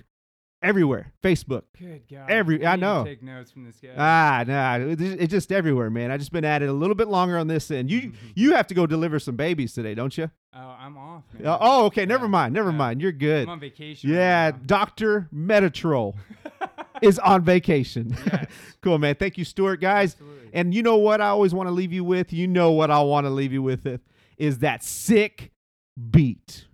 [0.62, 1.62] everywhere, Facebook.
[1.78, 2.30] Good God.
[2.30, 3.04] Every- I know.
[3.04, 3.90] Take notes from this guy.
[3.96, 6.10] Ah, nah, it- it's just everywhere, man.
[6.10, 7.90] I just been at it a little bit longer on this end.
[7.90, 10.30] You you have to go deliver some babies today, don't you?
[10.54, 11.24] oh, I'm off.
[11.34, 11.46] Man.
[11.46, 12.06] Uh, oh, okay.
[12.06, 12.54] Never mind.
[12.54, 12.76] Never yeah.
[12.76, 13.02] mind.
[13.02, 13.44] You're good.
[13.44, 14.10] I'm on vacation.
[14.10, 16.16] Yeah, Right Doctor Meta Troll
[17.02, 18.16] is on vacation.
[18.26, 18.46] yes.
[18.82, 19.14] cool, man.
[19.16, 20.12] Thank you, Stuart, guys.
[20.14, 20.50] Absolutely.
[20.52, 21.20] And you know what?
[21.20, 22.32] I always want to leave you with.
[22.32, 23.86] You know what I want to leave you with.
[23.86, 24.00] It
[24.38, 25.52] is that sick
[26.10, 26.64] beat.